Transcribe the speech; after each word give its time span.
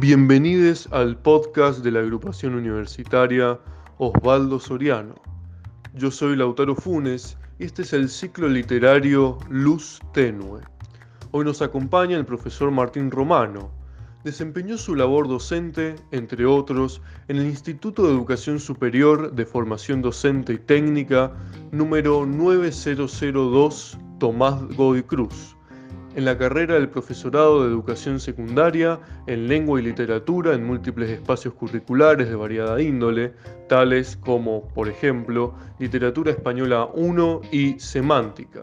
Bienvenidos 0.00 0.88
al 0.92 1.16
podcast 1.16 1.82
de 1.82 1.90
la 1.90 1.98
agrupación 1.98 2.54
universitaria 2.54 3.58
Osvaldo 3.96 4.60
Soriano. 4.60 5.16
Yo 5.94 6.12
soy 6.12 6.36
Lautaro 6.36 6.76
Funes 6.76 7.36
y 7.58 7.64
este 7.64 7.82
es 7.82 7.92
el 7.92 8.08
ciclo 8.08 8.46
literario 8.46 9.38
Luz 9.50 9.98
Tenue. 10.14 10.60
Hoy 11.32 11.44
nos 11.44 11.62
acompaña 11.62 12.16
el 12.16 12.24
profesor 12.24 12.70
Martín 12.70 13.10
Romano. 13.10 13.72
Desempeñó 14.22 14.78
su 14.78 14.94
labor 14.94 15.26
docente, 15.26 15.96
entre 16.12 16.46
otros, 16.46 17.02
en 17.26 17.38
el 17.38 17.46
Instituto 17.46 18.06
de 18.06 18.12
Educación 18.12 18.60
Superior 18.60 19.32
de 19.32 19.46
Formación 19.46 20.00
Docente 20.00 20.52
y 20.52 20.58
Técnica 20.58 21.32
número 21.72 22.24
9002 22.24 23.98
Tomás 24.20 24.62
Godoy 24.76 25.02
Cruz 25.02 25.57
en 26.14 26.24
la 26.24 26.36
carrera 26.36 26.74
del 26.74 26.88
profesorado 26.88 27.62
de 27.62 27.68
educación 27.68 28.18
secundaria, 28.18 28.98
en 29.26 29.48
lengua 29.48 29.80
y 29.80 29.84
literatura 29.84 30.54
en 30.54 30.64
múltiples 30.64 31.10
espacios 31.10 31.54
curriculares 31.54 32.28
de 32.28 32.34
variada 32.34 32.80
índole, 32.80 33.32
tales 33.68 34.16
como, 34.16 34.68
por 34.68 34.88
ejemplo, 34.88 35.54
literatura 35.78 36.32
española 36.32 36.88
1 36.94 37.42
y 37.52 37.78
semántica. 37.78 38.60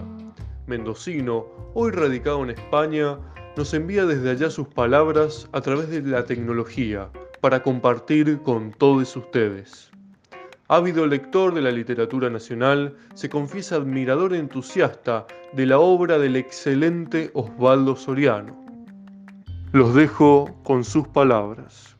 Mendocino, 0.67 1.45
hoy 1.73 1.91
radicado 1.91 2.43
en 2.43 2.49
España, 2.51 3.17
nos 3.55 3.73
envía 3.73 4.05
desde 4.05 4.31
allá 4.31 4.49
sus 4.49 4.67
palabras 4.67 5.47
a 5.53 5.61
través 5.61 5.89
de 5.89 6.01
la 6.01 6.25
tecnología 6.25 7.09
para 7.39 7.61
compartir 7.61 8.39
con 8.41 8.71
todos 8.71 9.15
ustedes. 9.15 9.94
Ávido 10.67 11.05
lector 11.05 11.53
de 11.53 11.61
la 11.61 11.69
literatura 11.69 12.27
nacional, 12.31 12.97
se 13.13 13.29
confiesa 13.29 13.75
admirador 13.75 14.33
entusiasta 14.33 15.27
de 15.53 15.67
la 15.67 15.77
obra 15.77 16.17
del 16.17 16.35
excelente 16.35 17.29
Osvaldo 17.35 17.95
Soriano. 17.95 18.65
Los 19.71 19.93
dejo 19.93 20.59
con 20.63 20.83
sus 20.83 21.07
palabras. 21.07 21.95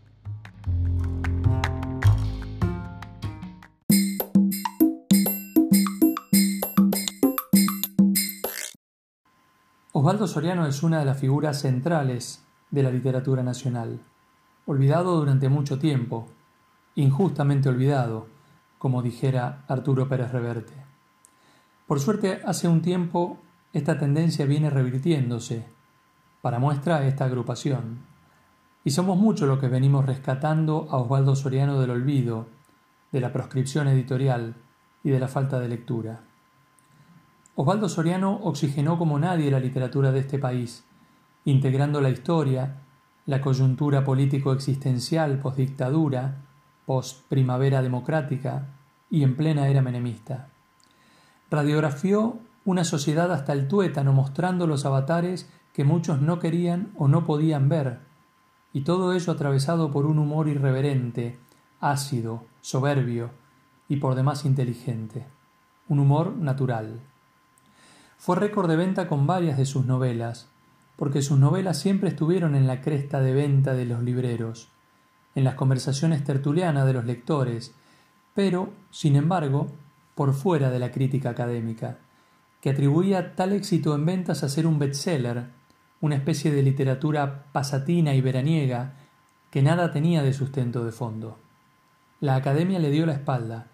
Osvaldo 9.92 10.26
Soriano 10.26 10.66
es 10.66 10.82
una 10.82 10.98
de 10.98 11.06
las 11.06 11.20
figuras 11.20 11.62
centrales 11.62 12.44
de 12.72 12.82
la 12.82 12.90
literatura 12.90 13.44
nacional, 13.44 14.00
olvidado 14.66 15.18
durante 15.18 15.50
mucho 15.50 15.78
tiempo, 15.78 16.26
injustamente 16.96 17.70
olvidado 17.70 18.34
como 18.86 19.02
dijera 19.02 19.66
Arturo 19.68 20.08
Pérez 20.08 20.32
Reverte. 20.32 20.76
Por 21.88 22.00
suerte, 22.00 22.42
hace 22.46 22.68
un 22.68 22.84
tiempo 22.84 23.40
esta 23.74 23.98
tendencia 23.98 24.46
viene 24.46 24.70
revirtiéndose, 24.70 25.66
para 26.44 26.60
muestra 26.60 27.04
esta 27.08 27.26
agrupación. 27.26 28.06
Y 28.84 28.92
somos 28.92 29.18
muchos 29.18 29.48
los 29.48 29.58
que 29.58 29.70
venimos 29.70 30.06
rescatando 30.06 30.88
a 30.92 30.98
Osvaldo 30.98 31.36
Soriano 31.36 31.82
del 31.82 31.90
olvido, 31.90 32.46
de 33.12 33.22
la 33.22 33.34
proscripción 33.34 33.88
editorial 33.88 34.54
y 35.04 35.10
de 35.10 35.20
la 35.20 35.30
falta 35.30 35.60
de 35.60 35.68
lectura. 35.68 36.22
Osvaldo 37.56 37.90
Soriano 37.90 38.36
oxigenó 38.44 39.00
como 39.00 39.18
nadie 39.18 39.50
la 39.50 39.60
literatura 39.60 40.12
de 40.12 40.20
este 40.20 40.38
país, 40.38 40.86
integrando 41.44 42.02
la 42.02 42.12
historia, 42.12 42.84
la 43.26 43.42
coyuntura 43.42 44.04
político-existencial 44.04 45.40
post-dictadura, 45.40 46.44
post-primavera 46.86 47.82
democrática 47.82 48.75
y 49.10 49.24
en 49.24 49.36
plena 49.36 49.68
era 49.68 49.82
menemista. 49.82 50.50
Radiografió 51.50 52.40
una 52.66 52.84
sociedad 52.84 53.32
hasta 53.32 53.54
el 53.54 53.68
tuétano 53.68 54.14
mostrando 54.14 54.68
los 54.68 54.86
avatares 54.86 55.50
que 55.74 55.84
muchos 55.84 56.22
no 56.22 56.40
querían 56.40 56.92
o 56.98 57.08
no 57.08 57.26
podían 57.26 57.70
ver, 57.70 58.00
y 58.74 58.82
todo 58.82 59.14
ello 59.14 59.32
atravesado 59.32 59.92
por 59.92 60.06
un 60.06 60.20
humor 60.20 60.48
irreverente, 60.48 61.38
ácido, 61.80 62.44
soberbio 62.62 63.30
y 63.88 63.98
por 63.98 64.16
demás 64.16 64.46
inteligente, 64.46 65.26
un 65.88 66.00
humor 66.00 66.36
natural. 66.36 67.00
Fue 68.18 68.36
récord 68.36 68.70
de 68.70 68.76
venta 68.76 69.08
con 69.08 69.28
varias 69.28 69.58
de 69.58 69.66
sus 69.66 69.86
novelas, 69.86 70.50
porque 70.96 71.22
sus 71.22 71.38
novelas 71.38 71.78
siempre 71.80 72.10
estuvieron 72.10 72.56
en 72.56 72.68
la 72.68 72.82
cresta 72.82 73.20
de 73.20 73.34
venta 73.34 73.74
de 73.74 73.86
los 73.86 74.02
libreros, 74.02 74.70
en 75.36 75.44
las 75.44 75.56
conversaciones 75.56 76.24
tertulianas 76.24 76.86
de 76.86 76.94
los 76.94 77.06
lectores, 77.06 77.76
pero, 78.36 78.74
sin 78.92 79.16
embargo, 79.16 79.68
por 80.14 80.34
fuera 80.34 80.70
de 80.70 80.78
la 80.78 80.92
crítica 80.92 81.32
académica, 81.32 81.98
que 82.62 82.70
atribuía 82.70 83.36
tal 83.36 83.54
éxito 83.54 83.96
en 83.96 84.06
ventas 84.06 84.44
a 84.44 84.50
ser 84.50 84.68
un 84.68 84.78
bestseller, 84.78 85.48
una 86.02 86.16
especie 86.16 86.52
de 86.52 86.62
literatura 86.62 87.46
pasatina 87.52 88.14
y 88.14 88.22
veraniega 88.22 88.94
que 89.50 89.62
nada 89.62 89.92
tenía 89.92 90.22
de 90.22 90.34
sustento 90.34 90.84
de 90.84 90.92
fondo. 90.92 91.40
La 92.20 92.36
academia 92.36 92.80
le 92.80 92.92
dio 92.92 93.06
la 93.06 93.14
espalda, 93.14 93.68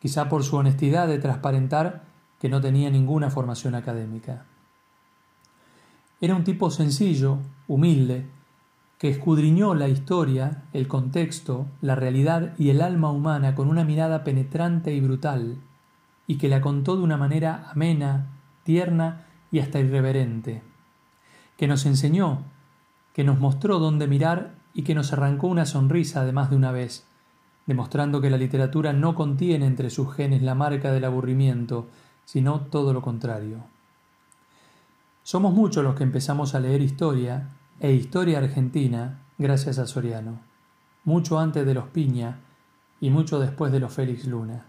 quizá 0.00 0.28
por 0.28 0.44
su 0.44 0.56
honestidad 0.56 1.08
de 1.08 1.18
transparentar 1.18 2.04
que 2.38 2.50
no 2.50 2.60
tenía 2.60 2.90
ninguna 2.90 3.30
formación 3.30 3.74
académica. 3.74 4.44
Era 6.20 6.34
un 6.34 6.44
tipo 6.44 6.70
sencillo, 6.70 7.38
humilde, 7.68 8.26
que 8.98 9.08
escudriñó 9.08 9.74
la 9.74 9.88
historia, 9.88 10.62
el 10.72 10.88
contexto, 10.88 11.66
la 11.80 11.94
realidad 11.94 12.54
y 12.58 12.70
el 12.70 12.80
alma 12.80 13.10
humana 13.10 13.54
con 13.54 13.68
una 13.68 13.84
mirada 13.84 14.24
penetrante 14.24 14.94
y 14.94 15.00
brutal, 15.00 15.58
y 16.26 16.38
que 16.38 16.48
la 16.48 16.60
contó 16.60 16.96
de 16.96 17.02
una 17.02 17.16
manera 17.16 17.70
amena, 17.70 18.28
tierna 18.62 19.26
y 19.50 19.58
hasta 19.58 19.80
irreverente, 19.80 20.62
que 21.56 21.66
nos 21.66 21.86
enseñó, 21.86 22.44
que 23.12 23.24
nos 23.24 23.40
mostró 23.40 23.78
dónde 23.78 24.06
mirar 24.06 24.54
y 24.72 24.82
que 24.82 24.94
nos 24.94 25.12
arrancó 25.12 25.48
una 25.48 25.66
sonrisa 25.66 26.22
además 26.22 26.50
de 26.50 26.56
una 26.56 26.72
vez, 26.72 27.06
demostrando 27.66 28.20
que 28.20 28.30
la 28.30 28.36
literatura 28.36 28.92
no 28.92 29.14
contiene 29.14 29.66
entre 29.66 29.90
sus 29.90 30.12
genes 30.14 30.42
la 30.42 30.54
marca 30.54 30.92
del 30.92 31.04
aburrimiento, 31.04 31.86
sino 32.24 32.60
todo 32.60 32.92
lo 32.92 33.02
contrario. 33.02 33.64
Somos 35.22 35.54
muchos 35.54 35.82
los 35.84 35.94
que 35.94 36.04
empezamos 36.04 36.54
a 36.54 36.60
leer 36.60 36.82
historia 36.82 37.50
e 37.80 37.92
historia 37.92 38.38
argentina 38.38 39.22
gracias 39.36 39.78
a 39.78 39.86
Soriano, 39.86 40.40
mucho 41.04 41.38
antes 41.38 41.66
de 41.66 41.74
los 41.74 41.88
Piña 41.88 42.40
y 43.00 43.10
mucho 43.10 43.40
después 43.40 43.72
de 43.72 43.80
los 43.80 43.92
Félix 43.92 44.26
Luna. 44.26 44.66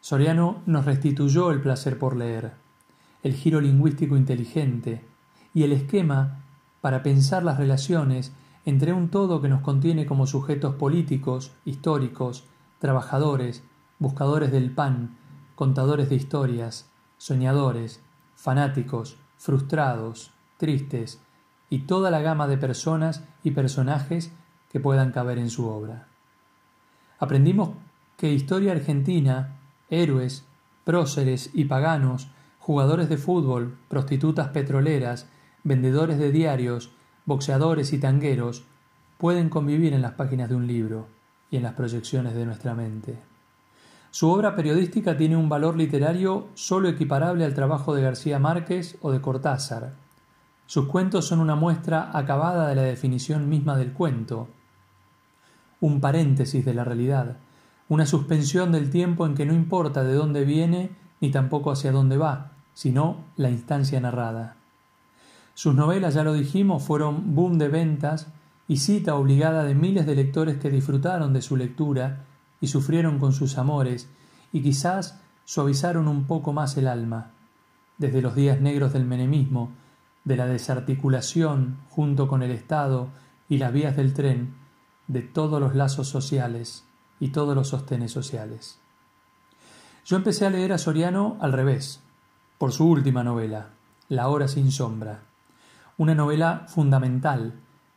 Soriano 0.00 0.62
nos 0.66 0.84
restituyó 0.84 1.50
el 1.50 1.62
placer 1.62 1.98
por 1.98 2.16
leer, 2.16 2.52
el 3.22 3.32
giro 3.32 3.60
lingüístico 3.60 4.16
inteligente 4.16 5.04
y 5.54 5.62
el 5.62 5.72
esquema 5.72 6.44
para 6.82 7.02
pensar 7.02 7.42
las 7.42 7.56
relaciones 7.56 8.32
entre 8.66 8.92
un 8.92 9.08
todo 9.08 9.40
que 9.40 9.48
nos 9.48 9.62
contiene 9.62 10.04
como 10.04 10.26
sujetos 10.26 10.74
políticos, 10.74 11.52
históricos, 11.64 12.44
trabajadores, 12.78 13.62
buscadores 13.98 14.52
del 14.52 14.70
pan, 14.70 15.16
contadores 15.54 16.10
de 16.10 16.16
historias, 16.16 16.90
soñadores, 17.16 18.02
fanáticos, 18.34 19.16
frustrados, 19.38 20.32
tristes, 20.58 21.23
y 21.74 21.80
toda 21.80 22.12
la 22.12 22.20
gama 22.20 22.46
de 22.46 22.56
personas 22.56 23.24
y 23.42 23.50
personajes 23.50 24.30
que 24.70 24.78
puedan 24.78 25.10
caber 25.10 25.38
en 25.38 25.50
su 25.50 25.66
obra. 25.66 26.06
Aprendimos 27.18 27.70
que 28.16 28.32
historia 28.32 28.70
argentina, 28.70 29.56
héroes, 29.90 30.44
próceres 30.84 31.50
y 31.52 31.64
paganos, 31.64 32.28
jugadores 32.60 33.08
de 33.08 33.16
fútbol, 33.16 33.76
prostitutas 33.88 34.50
petroleras, 34.50 35.26
vendedores 35.64 36.16
de 36.16 36.30
diarios, 36.30 36.92
boxeadores 37.26 37.92
y 37.92 37.98
tangueros, 37.98 38.62
pueden 39.18 39.48
convivir 39.48 39.94
en 39.94 40.02
las 40.02 40.12
páginas 40.12 40.50
de 40.50 40.54
un 40.54 40.68
libro 40.68 41.08
y 41.50 41.56
en 41.56 41.64
las 41.64 41.72
proyecciones 41.72 42.34
de 42.34 42.46
nuestra 42.46 42.76
mente. 42.76 43.18
Su 44.12 44.30
obra 44.30 44.54
periodística 44.54 45.16
tiene 45.16 45.36
un 45.36 45.48
valor 45.48 45.76
literario 45.76 46.46
solo 46.54 46.88
equiparable 46.88 47.44
al 47.44 47.54
trabajo 47.54 47.96
de 47.96 48.02
García 48.02 48.38
Márquez 48.38 48.96
o 49.02 49.10
de 49.10 49.20
Cortázar, 49.20 50.03
sus 50.66 50.86
cuentos 50.86 51.26
son 51.26 51.40
una 51.40 51.56
muestra 51.56 52.10
acabada 52.16 52.68
de 52.68 52.74
la 52.74 52.82
definición 52.82 53.48
misma 53.48 53.76
del 53.76 53.92
cuento, 53.92 54.48
un 55.80 56.00
paréntesis 56.00 56.64
de 56.64 56.74
la 56.74 56.84
realidad, 56.84 57.36
una 57.88 58.06
suspensión 58.06 58.72
del 58.72 58.90
tiempo 58.90 59.26
en 59.26 59.34
que 59.34 59.44
no 59.44 59.52
importa 59.52 60.02
de 60.04 60.14
dónde 60.14 60.44
viene 60.44 60.90
ni 61.20 61.30
tampoco 61.30 61.70
hacia 61.70 61.92
dónde 61.92 62.16
va, 62.16 62.52
sino 62.72 63.24
la 63.36 63.50
instancia 63.50 64.00
narrada. 64.00 64.56
Sus 65.54 65.74
novelas, 65.74 66.14
ya 66.14 66.24
lo 66.24 66.32
dijimos, 66.32 66.82
fueron 66.82 67.34
boom 67.34 67.58
de 67.58 67.68
ventas 67.68 68.28
y 68.66 68.78
cita 68.78 69.14
obligada 69.14 69.64
de 69.64 69.74
miles 69.74 70.06
de 70.06 70.16
lectores 70.16 70.56
que 70.56 70.70
disfrutaron 70.70 71.32
de 71.32 71.42
su 71.42 71.56
lectura 71.56 72.24
y 72.60 72.66
sufrieron 72.68 73.18
con 73.18 73.32
sus 73.32 73.58
amores 73.58 74.08
y 74.52 74.62
quizás 74.62 75.20
suavizaron 75.44 76.08
un 76.08 76.24
poco 76.24 76.52
más 76.52 76.76
el 76.76 76.88
alma. 76.88 77.30
Desde 77.98 78.22
los 78.22 78.34
días 78.34 78.60
negros 78.60 78.92
del 78.92 79.04
menemismo, 79.04 79.70
de 80.24 80.36
la 80.36 80.46
desarticulación 80.46 81.78
junto 81.90 82.28
con 82.28 82.42
el 82.42 82.50
Estado 82.50 83.08
y 83.48 83.58
las 83.58 83.72
vías 83.72 83.96
del 83.96 84.14
tren 84.14 84.56
de 85.06 85.22
todos 85.22 85.60
los 85.60 85.74
lazos 85.74 86.08
sociales 86.08 86.84
y 87.20 87.28
todos 87.28 87.54
los 87.54 87.68
sostenes 87.68 88.10
sociales. 88.10 88.80
Yo 90.04 90.16
empecé 90.16 90.46
a 90.46 90.50
leer 90.50 90.72
a 90.72 90.78
Soriano 90.78 91.36
al 91.40 91.52
revés, 91.52 92.00
por 92.58 92.72
su 92.72 92.88
última 92.88 93.24
novela, 93.24 93.70
La 94.08 94.28
hora 94.28 94.48
sin 94.48 94.70
sombra, 94.70 95.22
una 95.96 96.14
novela 96.14 96.66
fundamental 96.68 97.54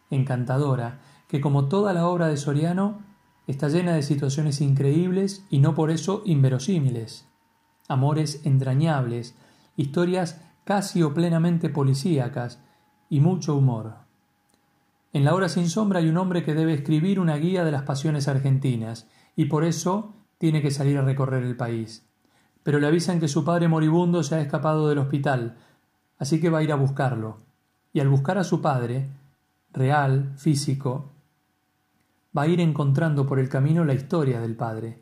encantadora, 0.09 1.01
que 1.27 1.41
como 1.41 1.67
toda 1.67 1.93
la 1.93 2.07
obra 2.07 2.27
de 2.27 2.37
Soriano, 2.37 3.01
está 3.45 3.69
llena 3.69 3.93
de 3.93 4.03
situaciones 4.03 4.61
increíbles 4.61 5.45
y 5.49 5.59
no 5.59 5.75
por 5.75 5.91
eso 5.91 6.21
inverosímiles, 6.25 7.27
amores 7.87 8.41
entrañables, 8.45 9.35
historias 9.75 10.41
casi 10.67 11.01
o 11.01 11.13
plenamente 11.13 11.69
policíacas 11.69 12.59
y 13.09 13.21
mucho 13.21 13.55
humor. 13.55 13.99
En 15.13 15.23
La 15.23 15.33
hora 15.33 15.47
sin 15.47 15.69
sombra 15.69 15.99
hay 15.99 16.09
un 16.09 16.17
hombre 16.17 16.43
que 16.43 16.53
debe 16.53 16.73
escribir 16.73 17.21
una 17.21 17.37
guía 17.37 17.63
de 17.63 17.71
las 17.71 17.83
pasiones 17.83 18.27
argentinas, 18.27 19.07
y 19.37 19.45
por 19.45 19.63
eso 19.63 20.13
tiene 20.37 20.61
que 20.61 20.71
salir 20.71 20.97
a 20.97 21.03
recorrer 21.03 21.43
el 21.43 21.55
país. 21.55 22.05
Pero 22.63 22.79
le 22.79 22.87
avisan 22.87 23.21
que 23.21 23.29
su 23.29 23.45
padre 23.45 23.69
moribundo 23.69 24.23
se 24.23 24.35
ha 24.35 24.41
escapado 24.41 24.89
del 24.89 24.97
hospital, 24.97 25.55
así 26.19 26.41
que 26.41 26.49
va 26.49 26.59
a 26.59 26.63
ir 26.63 26.73
a 26.73 26.75
buscarlo. 26.75 27.37
Y 27.93 28.01
al 28.01 28.09
buscar 28.09 28.37
a 28.37 28.43
su 28.43 28.61
padre, 28.61 29.07
real, 29.71 30.33
físico, 30.35 31.13
va 32.37 32.41
a 32.41 32.47
ir 32.47 32.59
encontrando 32.59 33.25
por 33.25 33.39
el 33.39 33.47
camino 33.47 33.85
la 33.85 33.93
historia 33.93 34.41
del 34.41 34.57
padre, 34.57 35.01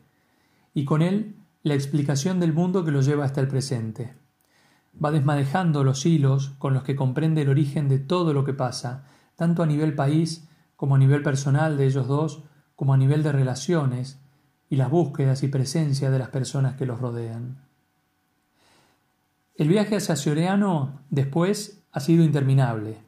y 0.74 0.84
con 0.84 1.02
él 1.02 1.34
la 1.64 1.74
explicación 1.74 2.38
del 2.38 2.52
mundo 2.52 2.84
que 2.84 2.92
lo 2.92 3.00
lleva 3.00 3.24
hasta 3.24 3.40
el 3.40 3.48
presente. 3.48 4.25
Va 5.02 5.10
desmadejando 5.10 5.84
los 5.84 6.06
hilos 6.06 6.54
con 6.58 6.74
los 6.74 6.82
que 6.82 6.96
comprende 6.96 7.42
el 7.42 7.48
origen 7.48 7.88
de 7.88 7.98
todo 7.98 8.32
lo 8.32 8.44
que 8.44 8.54
pasa, 8.54 9.04
tanto 9.36 9.62
a 9.62 9.66
nivel 9.66 9.94
país 9.94 10.48
como 10.76 10.94
a 10.94 10.98
nivel 10.98 11.22
personal 11.22 11.76
de 11.76 11.86
ellos 11.86 12.06
dos, 12.08 12.44
como 12.74 12.94
a 12.94 12.96
nivel 12.96 13.22
de 13.22 13.32
relaciones 13.32 14.20
y 14.68 14.76
las 14.76 14.90
búsquedas 14.90 15.42
y 15.42 15.48
presencia 15.48 16.10
de 16.10 16.18
las 16.18 16.28
personas 16.28 16.74
que 16.74 16.86
los 16.86 17.00
rodean. 17.00 17.66
El 19.54 19.68
viaje 19.68 19.96
hacia 19.96 20.16
Soriano 20.16 21.00
después 21.08 21.82
ha 21.92 22.00
sido 22.00 22.24
interminable. 22.24 22.98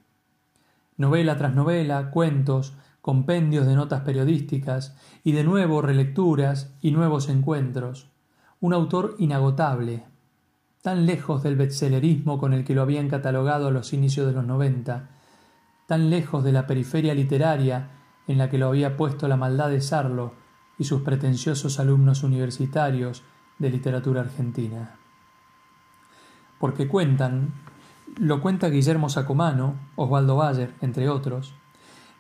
Novela 0.97 1.37
tras 1.37 1.55
novela, 1.55 2.11
cuentos, 2.11 2.75
compendios 3.03 3.67
de 3.67 3.75
notas 3.75 4.01
periodísticas 4.01 4.97
y 5.23 5.33
de 5.33 5.45
nuevo 5.45 5.83
relecturas 5.83 6.75
y 6.81 6.91
nuevos 6.91 7.29
encuentros. 7.29 8.11
Un 8.61 8.73
autor 8.73 9.15
inagotable, 9.19 10.05
tan 10.83 11.07
lejos 11.07 11.43
del 11.43 11.57
bestsellerismo 11.57 12.39
con 12.39 12.53
el 12.53 12.65
que 12.65 12.75
lo 12.75 12.83
habían 12.83 13.09
catalogado 13.09 13.69
a 13.69 13.71
los 13.71 13.93
inicios 13.93 14.27
de 14.27 14.33
los 14.33 14.47
noventa, 14.47 15.11
tan 15.87 16.11
lejos 16.11 16.45
de 16.45 16.53
la 16.53 16.67
periferia 16.67 17.15
literaria 17.15 17.91
en 18.27 18.39
la 18.39 18.51
que 18.51 18.59
lo 18.59 18.69
había 18.69 18.97
puesto 18.97 19.27
la 19.27 19.37
maldad 19.37 19.71
de 19.71 19.81
Sarlo 19.81 20.35
y 20.79 20.85
sus 20.85 21.03
pretenciosos 21.03 21.81
alumnos 21.81 22.23
universitarios 22.23 23.23
de 23.59 23.71
literatura 23.71 24.21
argentina. 24.21 24.97
Porque 26.61 26.87
cuentan, 26.89 27.55
lo 28.19 28.41
cuenta 28.41 28.69
Guillermo 28.69 29.09
Sacomano, 29.09 29.75
Osvaldo 29.97 30.37
Bayer, 30.37 30.75
entre 30.81 31.09
otros, 31.09 31.55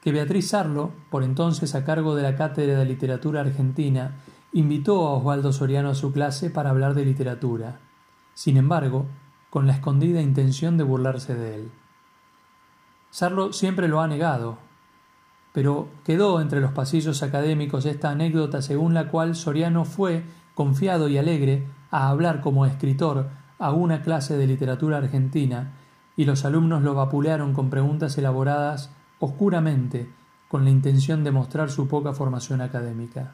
que 0.02 0.12
Beatriz 0.12 0.48
Sarlo, 0.48 0.92
por 1.10 1.22
entonces 1.22 1.74
a 1.74 1.84
cargo 1.84 2.14
de 2.14 2.22
la 2.22 2.36
Cátedra 2.36 2.78
de 2.78 2.84
Literatura 2.84 3.40
Argentina, 3.40 4.16
invitó 4.52 5.06
a 5.06 5.12
Osvaldo 5.14 5.52
Soriano 5.52 5.90
a 5.90 5.94
su 5.94 6.12
clase 6.12 6.50
para 6.50 6.70
hablar 6.70 6.94
de 6.94 7.04
literatura, 7.04 7.80
sin 8.38 8.56
embargo, 8.56 9.04
con 9.50 9.66
la 9.66 9.72
escondida 9.72 10.22
intención 10.22 10.76
de 10.76 10.84
burlarse 10.84 11.34
de 11.34 11.56
él. 11.56 11.72
Sarlo 13.10 13.52
siempre 13.52 13.88
lo 13.88 14.00
ha 14.00 14.06
negado, 14.06 14.58
pero 15.52 15.88
quedó 16.04 16.40
entre 16.40 16.60
los 16.60 16.70
pasillos 16.70 17.24
académicos 17.24 17.84
esta 17.84 18.10
anécdota 18.10 18.62
según 18.62 18.94
la 18.94 19.08
cual 19.08 19.34
Soriano 19.34 19.84
fue, 19.84 20.22
confiado 20.54 21.08
y 21.08 21.18
alegre, 21.18 21.66
a 21.90 22.10
hablar 22.10 22.40
como 22.40 22.64
escritor 22.64 23.28
a 23.58 23.72
una 23.72 24.02
clase 24.02 24.36
de 24.36 24.46
literatura 24.46 24.98
argentina, 24.98 25.72
y 26.16 26.24
los 26.24 26.44
alumnos 26.44 26.82
lo 26.82 26.94
vapulearon 26.94 27.52
con 27.54 27.70
preguntas 27.70 28.18
elaboradas 28.18 28.92
oscuramente 29.18 30.12
con 30.46 30.62
la 30.62 30.70
intención 30.70 31.24
de 31.24 31.32
mostrar 31.32 31.72
su 31.72 31.88
poca 31.88 32.12
formación 32.12 32.60
académica. 32.60 33.32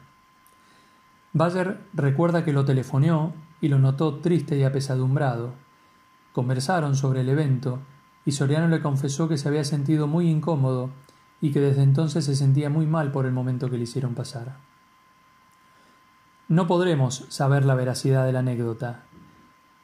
Bayer 1.31 1.79
recuerda 1.93 2.43
que 2.43 2.53
lo 2.53 2.65
telefoneó 2.65 3.33
y 3.61 3.67
lo 3.67 3.79
notó 3.79 4.15
triste 4.19 4.57
y 4.57 4.63
apesadumbrado. 4.63 5.53
Conversaron 6.33 6.95
sobre 6.95 7.21
el 7.21 7.29
evento 7.29 7.79
y 8.25 8.31
Soriano 8.31 8.67
le 8.67 8.81
confesó 8.81 9.27
que 9.27 9.37
se 9.37 9.47
había 9.47 9.63
sentido 9.63 10.07
muy 10.07 10.29
incómodo 10.29 10.89
y 11.41 11.51
que 11.51 11.59
desde 11.59 11.83
entonces 11.83 12.25
se 12.25 12.35
sentía 12.35 12.69
muy 12.69 12.85
mal 12.87 13.11
por 13.11 13.25
el 13.25 13.31
momento 13.31 13.69
que 13.69 13.77
le 13.77 13.83
hicieron 13.83 14.15
pasar. 14.15 14.57
No 16.47 16.67
podremos 16.67 17.25
saber 17.29 17.65
la 17.65 17.75
veracidad 17.75 18.25
de 18.25 18.31
la 18.31 18.39
anécdota. 18.39 19.03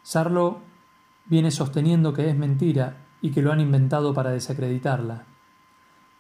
Sarlo 0.03 0.59
viene 1.25 1.51
sosteniendo 1.51 2.13
que 2.13 2.29
es 2.29 2.35
mentira 2.35 2.97
y 3.21 3.31
que 3.31 3.41
lo 3.41 3.51
han 3.51 3.59
inventado 3.59 4.13
para 4.13 4.31
desacreditarla. 4.31 5.25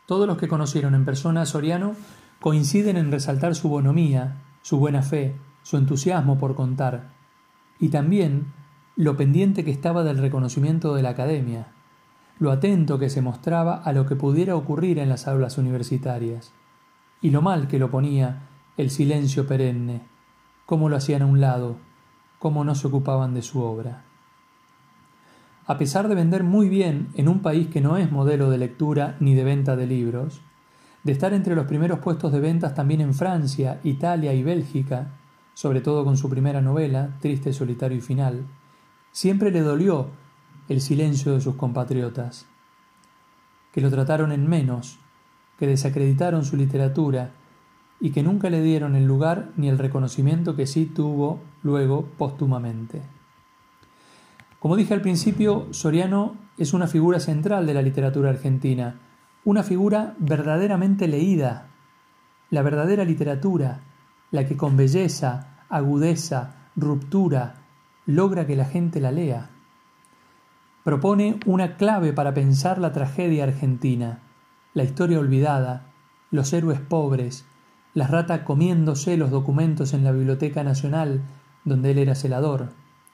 Todos 0.05 0.27
los 0.27 0.37
que 0.37 0.47
conocieron 0.47 0.95
en 0.95 1.05
persona 1.05 1.41
a 1.41 1.45
Soriano 1.45 1.95
coinciden 2.39 2.97
en 2.97 3.11
resaltar 3.11 3.55
su 3.55 3.69
bonomía, 3.69 4.41
su 4.61 4.77
buena 4.77 5.03
fe, 5.03 5.35
su 5.63 5.77
entusiasmo 5.77 6.37
por 6.37 6.55
contar, 6.55 7.11
y 7.81 7.89
también 7.89 8.53
lo 8.95 9.17
pendiente 9.17 9.65
que 9.65 9.71
estaba 9.71 10.03
del 10.03 10.19
reconocimiento 10.19 10.93
de 10.93 11.01
la 11.01 11.09
academia, 11.09 11.67
lo 12.39 12.51
atento 12.51 12.99
que 12.99 13.09
se 13.09 13.21
mostraba 13.21 13.75
a 13.75 13.91
lo 13.91 14.05
que 14.05 14.15
pudiera 14.15 14.55
ocurrir 14.55 14.99
en 14.99 15.09
las 15.09 15.27
aulas 15.27 15.57
universitarias, 15.57 16.53
y 17.21 17.31
lo 17.31 17.41
mal 17.41 17.67
que 17.67 17.79
lo 17.79 17.89
ponía 17.89 18.43
el 18.77 18.91
silencio 18.91 19.47
perenne, 19.47 20.01
cómo 20.67 20.89
lo 20.89 20.95
hacían 20.95 21.23
a 21.23 21.25
un 21.25 21.41
lado, 21.41 21.77
cómo 22.39 22.63
no 22.63 22.75
se 22.75 22.87
ocupaban 22.87 23.33
de 23.33 23.41
su 23.41 23.61
obra. 23.61 24.03
A 25.65 25.77
pesar 25.77 26.07
de 26.07 26.15
vender 26.15 26.43
muy 26.43 26.69
bien 26.69 27.09
en 27.15 27.27
un 27.27 27.39
país 27.39 27.67
que 27.67 27.81
no 27.81 27.97
es 27.97 28.11
modelo 28.11 28.51
de 28.51 28.59
lectura 28.59 29.15
ni 29.19 29.33
de 29.33 29.43
venta 29.43 29.75
de 29.75 29.87
libros, 29.87 30.41
de 31.03 31.11
estar 31.11 31.33
entre 31.33 31.55
los 31.55 31.65
primeros 31.65 31.99
puestos 31.99 32.31
de 32.31 32.39
ventas 32.39 32.75
también 32.75 33.01
en 33.01 33.15
Francia, 33.15 33.79
Italia 33.83 34.33
y 34.33 34.43
Bélgica, 34.43 35.13
sobre 35.53 35.81
todo 35.81 36.03
con 36.03 36.17
su 36.17 36.29
primera 36.29 36.61
novela, 36.61 37.17
Triste, 37.19 37.53
Solitario 37.53 37.97
y 37.97 38.01
Final, 38.01 38.45
siempre 39.11 39.51
le 39.51 39.61
dolió 39.61 40.07
el 40.69 40.81
silencio 40.81 41.33
de 41.33 41.41
sus 41.41 41.55
compatriotas, 41.55 42.47
que 43.71 43.81
lo 43.81 43.89
trataron 43.89 44.31
en 44.31 44.47
menos, 44.47 44.99
que 45.57 45.67
desacreditaron 45.67 46.45
su 46.45 46.57
literatura 46.57 47.31
y 47.99 48.11
que 48.11 48.23
nunca 48.23 48.49
le 48.49 48.61
dieron 48.61 48.95
el 48.95 49.05
lugar 49.05 49.51
ni 49.57 49.69
el 49.69 49.77
reconocimiento 49.77 50.55
que 50.55 50.65
sí 50.65 50.85
tuvo 50.85 51.39
luego 51.61 52.05
póstumamente. 52.17 53.01
Como 54.59 54.75
dije 54.75 54.93
al 54.93 55.01
principio, 55.01 55.67
Soriano 55.71 56.35
es 56.57 56.73
una 56.73 56.87
figura 56.87 57.19
central 57.19 57.65
de 57.65 57.73
la 57.73 57.81
literatura 57.81 58.29
argentina, 58.29 58.99
una 59.43 59.63
figura 59.63 60.15
verdaderamente 60.19 61.07
leída, 61.07 61.67
la 62.49 62.61
verdadera 62.61 63.03
literatura, 63.03 63.81
la 64.31 64.47
que 64.47 64.57
con 64.57 64.77
belleza, 64.77 65.65
agudeza, 65.69 66.69
ruptura, 66.75 67.55
logra 68.05 68.47
que 68.47 68.55
la 68.55 68.65
gente 68.65 68.99
la 68.99 69.11
lea. 69.11 69.49
Propone 70.83 71.39
una 71.45 71.75
clave 71.75 72.13
para 72.13 72.33
pensar 72.33 72.79
la 72.79 72.91
tragedia 72.91 73.43
argentina, 73.43 74.19
la 74.73 74.83
historia 74.83 75.19
olvidada, 75.19 75.87
los 76.31 76.51
héroes 76.53 76.79
pobres, 76.79 77.45
la 77.93 78.07
rata 78.07 78.45
comiéndose 78.45 79.17
los 79.17 79.31
documentos 79.31 79.93
en 79.93 80.03
la 80.03 80.11
Biblioteca 80.11 80.63
Nacional, 80.63 81.21
donde 81.65 81.91
él 81.91 81.99
era 81.99 82.15
celador, 82.15 82.69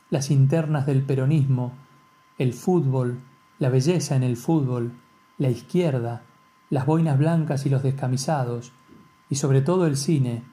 las 0.10 0.32
internas 0.32 0.86
del 0.86 1.02
peronismo, 1.02 1.74
el 2.38 2.54
fútbol, 2.54 3.20
la 3.60 3.70
belleza 3.70 4.16
en 4.16 4.24
el 4.24 4.38
fútbol, 4.38 4.94
la 5.38 5.50
izquierda, 5.50 6.22
las 6.70 6.86
boinas 6.86 7.18
blancas 7.18 7.66
y 7.66 7.70
los 7.70 7.84
descamisados, 7.84 8.72
y 9.30 9.36
sobre 9.36 9.62
todo 9.62 9.88
el 9.88 9.98
cine, 9.98 10.44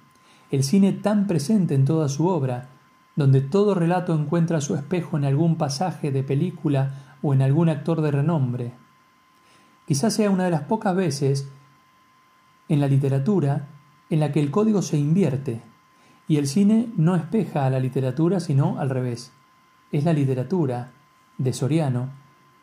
el 0.54 0.64
cine 0.64 0.92
tan 0.92 1.26
presente 1.26 1.74
en 1.74 1.84
toda 1.84 2.08
su 2.08 2.28
obra, 2.28 2.68
donde 3.16 3.40
todo 3.40 3.74
relato 3.74 4.14
encuentra 4.14 4.60
su 4.60 4.74
espejo 4.74 5.16
en 5.16 5.24
algún 5.24 5.56
pasaje 5.56 6.10
de 6.10 6.22
película 6.22 7.16
o 7.22 7.34
en 7.34 7.42
algún 7.42 7.68
actor 7.68 8.00
de 8.00 8.10
renombre. 8.10 8.72
Quizás 9.86 10.14
sea 10.14 10.30
una 10.30 10.44
de 10.44 10.50
las 10.50 10.62
pocas 10.62 10.94
veces 10.94 11.48
en 12.68 12.80
la 12.80 12.88
literatura 12.88 13.68
en 14.10 14.20
la 14.20 14.32
que 14.32 14.40
el 14.40 14.50
código 14.50 14.82
se 14.82 14.96
invierte 14.96 15.62
y 16.26 16.36
el 16.36 16.46
cine 16.46 16.88
no 16.96 17.16
espeja 17.16 17.66
a 17.66 17.70
la 17.70 17.80
literatura 17.80 18.40
sino 18.40 18.78
al 18.78 18.90
revés. 18.90 19.32
Es 19.92 20.04
la 20.04 20.12
literatura, 20.12 20.92
de 21.36 21.52
Soriano, 21.52 22.10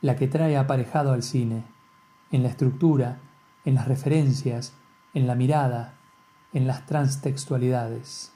la 0.01 0.15
que 0.15 0.27
trae 0.27 0.57
aparejado 0.57 1.12
al 1.12 1.24
cine, 1.24 1.63
en 2.31 2.43
la 2.43 2.50
estructura, 2.50 3.19
en 3.65 3.75
las 3.75 3.88
referencias, 3.88 4.74
en 5.13 5.27
la 5.27 5.36
mirada, 5.36 5.95
en 6.53 6.67
las 6.67 6.86
transtextualidades. 6.86 8.31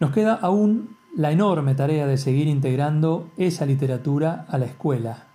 Nos 0.00 0.12
queda 0.12 0.34
aún 0.34 0.96
la 1.16 1.30
enorme 1.30 1.74
tarea 1.74 2.06
de 2.06 2.18
seguir 2.18 2.48
integrando 2.48 3.30
esa 3.36 3.66
literatura 3.66 4.46
a 4.48 4.58
la 4.58 4.66
escuela, 4.66 5.28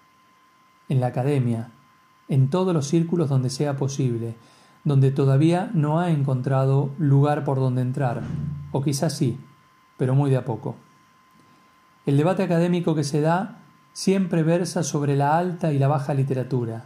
en 0.90 1.00
la 1.00 1.08
academia, 1.08 1.72
en 2.28 2.50
todos 2.50 2.74
los 2.74 2.88
círculos 2.88 3.30
donde 3.30 3.50
sea 3.50 3.78
posible, 3.78 4.36
donde 4.84 5.12
todavía 5.12 5.72
no 5.74 6.00
ha 6.00 6.10
encontrado 6.10 6.92
lugar 6.98 7.44
por 7.44 7.60
donde 7.60 7.82
entrar, 7.82 8.24
o 8.72 8.82
quizás 8.82 9.16
sí, 9.16 9.40
pero 9.98 10.16
muy 10.16 10.30
de 10.30 10.38
a 10.38 10.46
poco. 10.46 10.76
El 12.06 12.18
debate 12.18 12.44
académico 12.44 12.96
que 12.96 13.04
se 13.04 13.22
da 13.22 13.60
siempre 13.94 14.44
versa 14.44 14.84
sobre 14.84 15.16
la 15.16 15.38
alta 15.38 15.74
y 15.74 15.80
la 15.80 15.88
baja 15.88 16.14
literatura, 16.14 16.86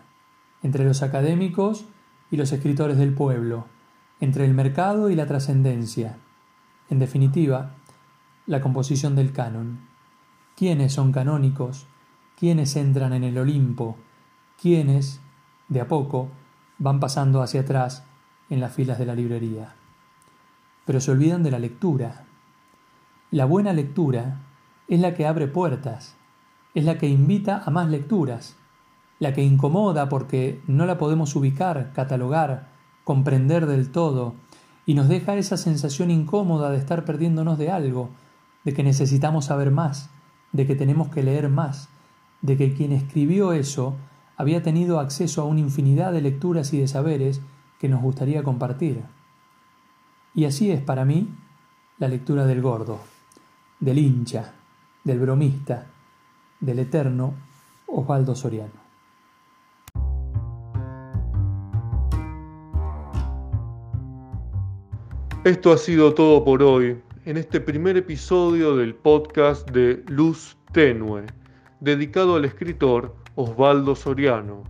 entre 0.62 0.86
los 0.86 1.01
académicos 1.01 1.86
y 2.31 2.38
los 2.38 2.51
escritores 2.51 2.98
del 2.98 3.13
pueblo, 3.13 3.65
entre 4.24 4.46
el 4.46 4.53
mercado 4.53 5.10
y 5.10 5.15
la 5.15 5.25
trascendencia. 5.25 6.15
En 6.89 6.98
definitiva, 6.98 7.75
la 8.46 8.62
composición 8.62 9.18
del 9.18 9.34
canon. 9.34 9.82
¿Quiénes 10.56 10.94
son 10.94 11.12
canónicos? 11.12 11.88
¿Quiénes 12.39 12.77
entran 12.77 13.12
en 13.12 13.25
el 13.25 13.38
Olimpo? 13.38 13.98
¿Quiénes, 14.62 15.20
de 15.68 15.82
a 15.82 15.89
poco, 15.89 16.30
van 16.77 17.01
pasando 17.01 17.42
hacia 17.42 17.62
atrás 17.62 18.06
en 18.50 18.62
las 18.62 18.72
filas 18.72 18.98
de 18.98 19.06
la 19.06 19.13
librería? 19.13 19.75
Pero 20.86 21.01
se 21.01 21.12
olvidan 21.12 21.44
de 21.44 21.51
la 21.51 21.60
lectura. 21.60 22.24
La 23.30 23.44
buena 23.44 23.74
lectura 23.74 24.39
es 24.88 25.01
la 25.01 25.15
que 25.15 25.27
abre 25.27 25.50
puertas, 25.50 26.15
es 26.74 26.86
la 26.86 26.98
que 26.98 27.10
invita 27.10 27.62
a 27.65 27.70
más 27.72 27.89
lecturas, 27.89 28.56
la 29.20 29.34
que 29.34 29.44
incomoda 29.44 30.08
porque 30.08 30.62
no 30.65 30.86
la 30.86 30.98
podemos 30.98 31.36
ubicar, 31.36 31.92
catalogar, 31.92 32.73
comprender 33.03 33.65
del 33.65 33.91
todo, 33.91 34.36
y 34.86 34.93
nos 34.93 35.07
deja 35.07 35.36
esa 35.36 35.57
sensación 35.57 36.12
incómoda 36.12 36.69
de 36.69 36.77
estar 36.77 37.05
perdiéndonos 37.05 37.57
de 37.57 37.72
algo, 37.72 38.10
de 38.63 38.74
que 38.74 38.83
necesitamos 38.83 39.45
saber 39.45 39.72
más, 39.72 40.10
de 40.51 40.67
que 40.67 40.75
tenemos 40.75 41.10
que 41.10 41.24
leer 41.24 41.50
más, 41.50 41.89
de 42.41 42.57
que 42.57 42.74
quien 42.74 42.91
escribió 42.91 43.53
eso 43.53 43.95
había 44.36 44.63
tenido 44.63 45.00
acceso 45.00 45.41
a 45.41 45.45
una 45.45 45.62
infinidad 45.62 46.12
de 46.12 46.22
lecturas 46.22 46.74
y 46.74 46.79
de 46.79 46.88
saberes 46.88 47.41
que 47.79 47.89
nos 47.89 48.01
gustaría 48.01 48.43
compartir. 48.43 49.03
Y 50.33 50.45
así 50.45 50.72
es 50.72 50.81
para 50.81 51.05
mí 51.05 51.29
la 52.00 52.07
lectura 52.07 52.45
del 52.45 52.62
gordo, 52.62 53.00
del 53.79 54.00
hincha, 54.00 54.53
del 55.03 55.19
bromista, 55.19 55.88
del 56.60 56.79
eterno 56.79 57.33
Osvaldo 57.88 58.36
Soriano. 58.36 58.82
Esto 65.43 65.73
ha 65.73 65.77
sido 65.77 66.13
todo 66.13 66.45
por 66.45 66.63
hoy 66.63 66.97
en 67.25 67.35
este 67.35 67.59
primer 67.59 67.97
episodio 67.97 68.77
del 68.77 68.95
podcast 68.95 69.69
de 69.71 70.01
Luz 70.07 70.55
Tenue, 70.71 71.25
dedicado 71.81 72.38
al 72.38 72.45
escritor 72.45 73.13
Osvaldo 73.35 73.93
Soriano. 73.93 74.63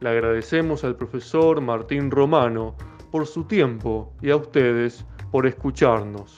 Le 0.00 0.10
agradecemos 0.10 0.84
al 0.84 0.94
profesor 0.94 1.62
Martín 1.62 2.10
Romano 2.10 2.76
por 3.10 3.26
su 3.26 3.44
tiempo 3.44 4.12
y 4.20 4.28
a 4.28 4.36
ustedes 4.36 5.06
por 5.32 5.46
escucharnos. 5.46 6.36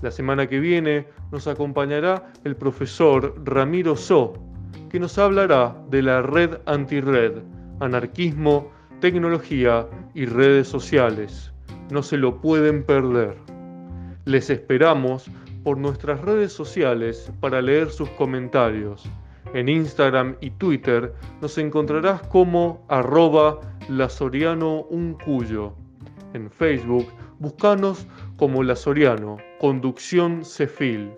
La 0.00 0.10
semana 0.10 0.46
que 0.46 0.58
viene 0.58 1.06
nos 1.30 1.46
acompañará 1.46 2.32
el 2.44 2.56
profesor 2.56 3.34
Ramiro 3.44 3.96
So, 3.96 4.32
que 4.88 4.98
nos 4.98 5.18
hablará 5.18 5.76
de 5.90 6.00
la 6.00 6.22
red 6.22 6.56
antirred, 6.64 7.42
anarquismo, 7.80 8.70
tecnología 9.00 9.86
y 10.14 10.24
redes 10.24 10.68
sociales 10.68 11.52
no 11.90 12.02
se 12.02 12.16
lo 12.16 12.40
pueden 12.40 12.82
perder. 12.84 13.36
Les 14.24 14.50
esperamos 14.50 15.30
por 15.64 15.78
nuestras 15.78 16.20
redes 16.20 16.52
sociales 16.52 17.32
para 17.40 17.60
leer 17.60 17.90
sus 17.90 18.08
comentarios. 18.10 19.08
En 19.54 19.68
Instagram 19.68 20.36
y 20.40 20.50
Twitter 20.50 21.12
nos 21.40 21.58
encontrarás 21.58 22.22
como 22.28 22.84
arroba 22.88 23.60
lasoriano 23.88 24.82
uncuyo. 24.90 25.74
En 26.34 26.50
Facebook, 26.50 27.06
buscanos 27.40 28.06
como 28.36 28.62
La 28.62 28.76
Soriano, 28.76 29.38
Conducción 29.58 30.44
Cefil. 30.44 31.10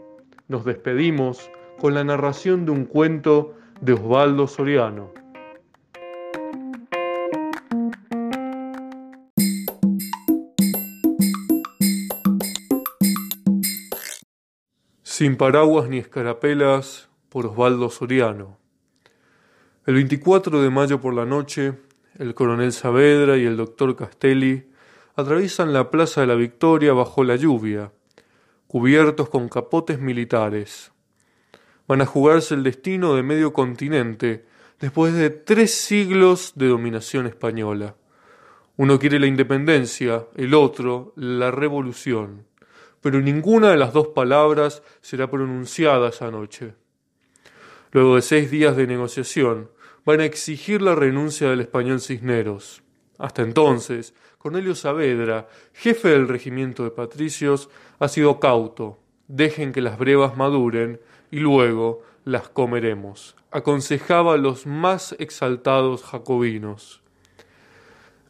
Nos 0.49 0.64
despedimos 0.64 1.50
con 1.79 1.95
la 1.95 2.05
narración 2.05 2.64
de 2.64 2.73
un 2.73 2.85
cuento 2.87 3.55
de 3.81 3.93
Osvaldo 3.93 4.47
Soriano. 4.47 5.11
Sin 15.23 15.37
paraguas 15.37 15.88
ni 15.88 15.99
escarapelas 15.99 17.09
por 17.29 17.47
Osvaldo 17.47 17.91
Soriano. 17.91 18.59
El 19.87 19.95
24 19.95 20.61
de 20.61 20.69
mayo 20.69 21.00
por 21.00 21.14
la 21.14 21.25
noche, 21.25 21.75
el 22.19 22.35
coronel 22.35 22.73
Saavedra 22.73 23.37
y 23.37 23.45
el 23.45 23.57
doctor 23.57 23.95
Castelli 23.95 24.64
atraviesan 25.14 25.73
la 25.73 25.93
Plaza 25.93 26.23
de 26.23 26.26
la 26.26 26.35
Victoria 26.35 26.93
bajo 26.93 27.23
la 27.23 27.37
lluvia, 27.37 27.93
cubiertos 28.67 29.29
con 29.29 29.49
capotes 29.49 30.00
militares. 30.00 30.91
Van 31.87 32.00
a 32.00 32.07
jugarse 32.07 32.55
el 32.55 32.64
destino 32.64 33.14
de 33.14 33.23
medio 33.23 33.52
continente 33.52 34.45
después 34.81 35.14
de 35.14 35.31
tres 35.31 35.73
siglos 35.73 36.55
de 36.57 36.67
dominación 36.67 37.29
española. 37.29 37.95
Uno 38.76 38.99
quiere 38.99 39.21
la 39.21 39.29
independencia, 39.29 40.26
el 40.35 40.52
otro 40.52 41.12
la 41.14 41.52
revolución 41.52 42.50
pero 43.02 43.21
ninguna 43.21 43.71
de 43.71 43.76
las 43.76 43.92
dos 43.92 44.09
palabras 44.09 44.82
será 45.02 45.30
pronunciada 45.30 46.09
esa 46.09 46.30
noche. 46.30 46.75
Luego 47.90 48.16
de 48.16 48.23
seis 48.23 48.50
días 48.50 48.76
de 48.76 48.87
negociación, 48.87 49.71
van 50.06 50.21
a 50.21 50.25
exigir 50.25 50.80
la 50.80 50.94
renuncia 50.94 51.50
del 51.50 51.61
español 51.61 52.00
Cisneros. 52.00 52.82
Hasta 53.18 53.42
entonces, 53.42 54.14
Cornelio 54.38 54.75
Saavedra, 54.75 55.49
jefe 55.73 56.09
del 56.09 56.28
regimiento 56.28 56.85
de 56.85 56.90
patricios, 56.90 57.68
ha 57.99 58.09
sido 58.09 58.40
cauto. 58.40 58.99
Dejen 59.28 59.73
que 59.73 59.82
las 59.82 59.99
brevas 59.99 60.37
maduren 60.37 61.00
y 61.30 61.38
luego 61.38 62.02
las 62.25 62.49
comeremos, 62.49 63.37
aconsejaba 63.50 64.35
a 64.35 64.38
los 64.38 64.66
más 64.66 65.14
exaltados 65.18 66.04
jacobinos. 66.04 67.02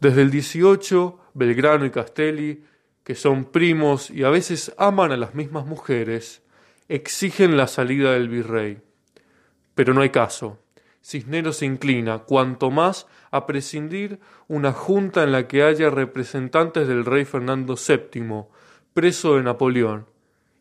Desde 0.00 0.22
el 0.22 0.30
18, 0.30 1.18
Belgrano 1.34 1.84
y 1.84 1.90
Castelli 1.90 2.64
que 3.04 3.14
son 3.14 3.44
primos 3.44 4.10
y 4.10 4.24
a 4.24 4.30
veces 4.30 4.72
aman 4.78 5.12
a 5.12 5.16
las 5.16 5.34
mismas 5.34 5.66
mujeres, 5.66 6.42
exigen 6.88 7.56
la 7.56 7.66
salida 7.66 8.12
del 8.12 8.28
virrey. 8.28 8.78
Pero 9.74 9.94
no 9.94 10.02
hay 10.02 10.10
caso. 10.10 10.58
Cisneros 11.02 11.56
se 11.56 11.66
inclina, 11.66 12.18
cuanto 12.18 12.70
más, 12.70 13.08
a 13.32 13.46
prescindir 13.46 14.20
una 14.46 14.72
junta 14.72 15.24
en 15.24 15.32
la 15.32 15.48
que 15.48 15.64
haya 15.64 15.90
representantes 15.90 16.86
del 16.86 17.04
rey 17.04 17.24
Fernando 17.24 17.74
VII, 17.74 18.44
preso 18.94 19.36
de 19.36 19.42
Napoleón, 19.42 20.06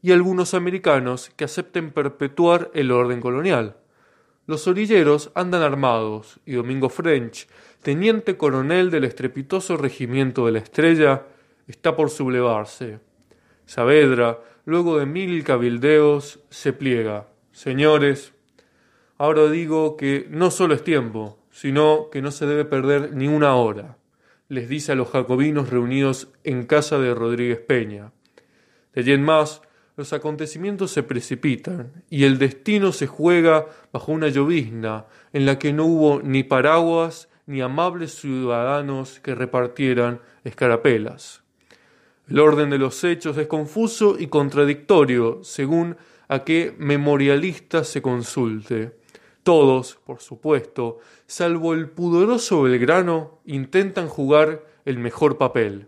y 0.02 0.12
algunos 0.12 0.56
americanos 0.56 1.30
que 1.36 1.44
acepten 1.44 1.92
perpetuar 1.92 2.72
el 2.74 2.92
orden 2.92 3.22
colonial. 3.22 3.78
Los 4.48 4.68
orilleros 4.68 5.32
andan 5.36 5.62
armados, 5.62 6.40
y 6.46 6.54
Domingo 6.54 6.90
French, 6.90 7.48
teniente 7.84 8.36
coronel 8.36 8.90
del 8.90 9.04
estrepitoso 9.04 9.78
regimiento 9.78 10.48
de 10.48 10.54
la 10.54 10.60
Estrella, 10.60 11.24
está 11.72 11.96
por 11.96 12.10
sublevarse. 12.10 13.00
Saavedra, 13.66 14.40
luego 14.66 15.00
de 15.00 15.06
mil 15.06 15.44
cabildeos, 15.44 16.40
se 16.50 16.74
pliega. 16.74 17.28
Señores, 17.51 18.34
ahora 19.18 19.50
digo 19.50 19.98
que 19.98 20.28
no 20.30 20.51
solo 20.51 20.74
es 20.74 20.84
tiempo, 20.84 21.40
sino 21.50 22.10
que 22.12 22.22
no 22.22 22.32
se 22.32 22.46
debe 22.46 22.66
perder 22.66 23.13
ni 23.13 23.28
una 23.28 23.56
hora, 23.56 23.98
les 24.48 24.70
dice 24.70 24.92
a 24.92 24.96
los 24.96 25.10
jacobinos 25.10 25.70
reunidos 25.70 26.30
en 26.44 26.66
casa 26.66 27.00
de 27.00 27.13
Rodríguez 27.13 27.60
Peña. 27.60 28.12
De 28.94 29.01
allí 29.01 29.13
en 29.13 29.24
más, 29.24 29.62
los 29.96 30.13
acontecimientos 30.13 30.92
se 30.92 31.04
precipitan 31.04 32.04
y 32.10 32.24
el 32.24 32.38
destino 32.38 32.92
se 32.92 33.08
juega 33.08 33.68
bajo 33.92 34.12
una 34.12 34.30
llovizna 34.30 35.06
en 35.34 35.46
la 35.46 35.60
que 35.60 35.74
no 35.74 35.86
hubo 35.86 36.22
ni 36.22 36.44
paraguas 36.44 37.30
ni 37.46 37.62
amables 37.62 38.16
ciudadanos 38.16 39.20
que 39.20 39.36
repartieran 39.36 40.22
escarapelas. 40.44 41.44
El 42.32 42.40
orden 42.40 42.70
de 42.70 42.78
los 42.78 43.04
hechos 43.04 43.38
es 43.38 43.48
confuso 43.48 44.16
y 44.18 44.28
contradictorio 44.28 45.44
según 45.44 45.98
a 46.30 46.46
qué 46.46 46.74
memorialista 46.78 47.84
se 47.84 48.02
consulte. 48.02 48.96
Todos, 49.44 50.00
por 50.06 50.22
supuesto, 50.22 51.00
salvo 51.28 51.74
el 51.74 51.90
pudoroso 51.90 52.62
Belgrano, 52.62 53.42
intentan 53.44 54.08
jugar 54.08 54.66
el 54.86 54.98
mejor 54.98 55.38
papel. 55.38 55.88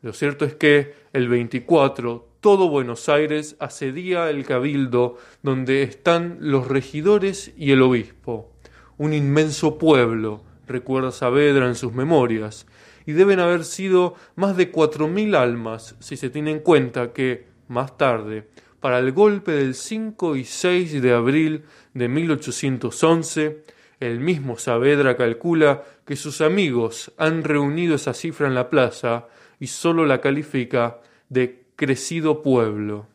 Lo 0.00 0.12
cierto 0.12 0.44
es 0.44 0.54
que 0.54 0.94
el 1.12 1.28
24 1.28 2.28
todo 2.38 2.68
Buenos 2.68 3.08
Aires 3.08 3.56
asedía 3.58 4.30
el 4.30 4.46
cabildo 4.46 5.16
donde 5.42 5.82
están 5.82 6.36
los 6.38 6.68
regidores 6.68 7.52
y 7.56 7.72
el 7.72 7.82
obispo. 7.82 8.52
Un 8.96 9.12
inmenso 9.12 9.76
pueblo, 9.76 10.44
recuerda 10.68 11.10
Saavedra 11.10 11.66
en 11.66 11.74
sus 11.74 11.92
memorias, 11.92 12.68
y 13.10 13.12
deben 13.12 13.40
haber 13.40 13.64
sido 13.64 14.14
más 14.36 14.56
de 14.56 14.70
cuatro 14.70 15.08
mil 15.08 15.34
almas 15.34 15.96
si 15.98 16.16
se 16.16 16.30
tiene 16.30 16.52
en 16.52 16.60
cuenta 16.60 17.12
que, 17.12 17.48
más 17.66 17.98
tarde, 17.98 18.46
para 18.78 19.00
el 19.00 19.10
golpe 19.10 19.50
del 19.50 19.74
5 19.74 20.36
y 20.36 20.44
6 20.44 21.02
de 21.02 21.12
abril 21.12 21.64
de 21.92 22.06
1811, 22.08 23.64
el 23.98 24.20
mismo 24.20 24.56
Saavedra 24.56 25.16
calcula 25.16 25.82
que 26.06 26.14
sus 26.14 26.40
amigos 26.40 27.12
han 27.18 27.42
reunido 27.42 27.96
esa 27.96 28.14
cifra 28.14 28.46
en 28.46 28.54
la 28.54 28.70
plaza 28.70 29.26
y 29.58 29.66
sólo 29.66 30.06
la 30.06 30.20
califica 30.20 31.00
de 31.28 31.64
crecido 31.74 32.42
pueblo. 32.42 33.08